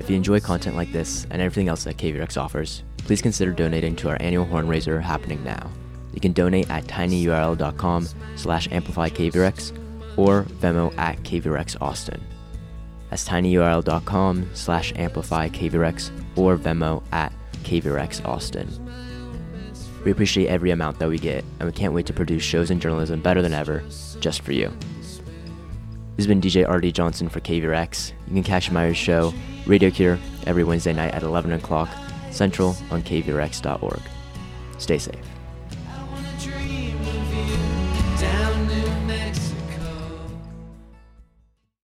If 0.00 0.10
you 0.10 0.16
enjoy 0.16 0.40
content 0.40 0.74
like 0.74 0.90
this 0.90 1.24
and 1.30 1.40
everything 1.40 1.68
else 1.68 1.84
that 1.84 1.96
KVRX 1.96 2.36
offers, 2.36 2.82
please 2.96 3.22
consider 3.22 3.52
donating 3.52 3.94
to 3.94 4.08
our 4.08 4.16
annual 4.18 4.46
HornRaiser 4.46 5.00
happening 5.00 5.44
now. 5.44 5.70
You 6.12 6.20
can 6.20 6.32
donate 6.32 6.68
at 6.68 6.82
tinyurl.com 6.86 8.08
slash 8.34 8.66
amplifykvrx 8.66 10.18
or 10.18 10.42
Venmo 10.42 10.92
at 10.98 11.18
KVRX 11.18 11.80
Austin. 11.80 12.20
That's 13.10 13.28
tinyurl.com 13.28 14.50
slash 14.54 14.92
amplifykvrx 14.94 16.36
or 16.36 16.58
Venmo 16.58 17.04
at 17.12 17.32
KVRX 17.62 18.26
Austin. 18.26 18.68
We 20.04 20.10
appreciate 20.10 20.48
every 20.48 20.72
amount 20.72 20.98
that 20.98 21.08
we 21.08 21.20
get, 21.20 21.44
and 21.60 21.68
we 21.68 21.72
can't 21.72 21.92
wait 21.92 22.06
to 22.06 22.12
produce 22.12 22.42
shows 22.42 22.72
and 22.72 22.82
journalism 22.82 23.20
better 23.20 23.40
than 23.40 23.54
ever, 23.54 23.84
just 24.18 24.40
for 24.40 24.50
you. 24.50 24.76
This 26.16 26.24
has 26.24 26.28
been 26.28 26.40
DJ 26.40 26.66
RD 26.66 26.94
Johnson 26.94 27.28
for 27.28 27.40
KVRX. 27.40 28.12
You 28.28 28.32
can 28.32 28.42
catch 28.42 28.70
my 28.70 28.90
show, 28.94 29.34
Radio 29.66 29.90
Cure, 29.90 30.18
every 30.46 30.64
Wednesday 30.64 30.94
night 30.94 31.12
at 31.12 31.22
11 31.22 31.52
o'clock 31.52 31.90
Central 32.30 32.74
on 32.90 33.02
KVRX.org. 33.02 34.00
Stay 34.78 34.96
safe. 34.96 35.14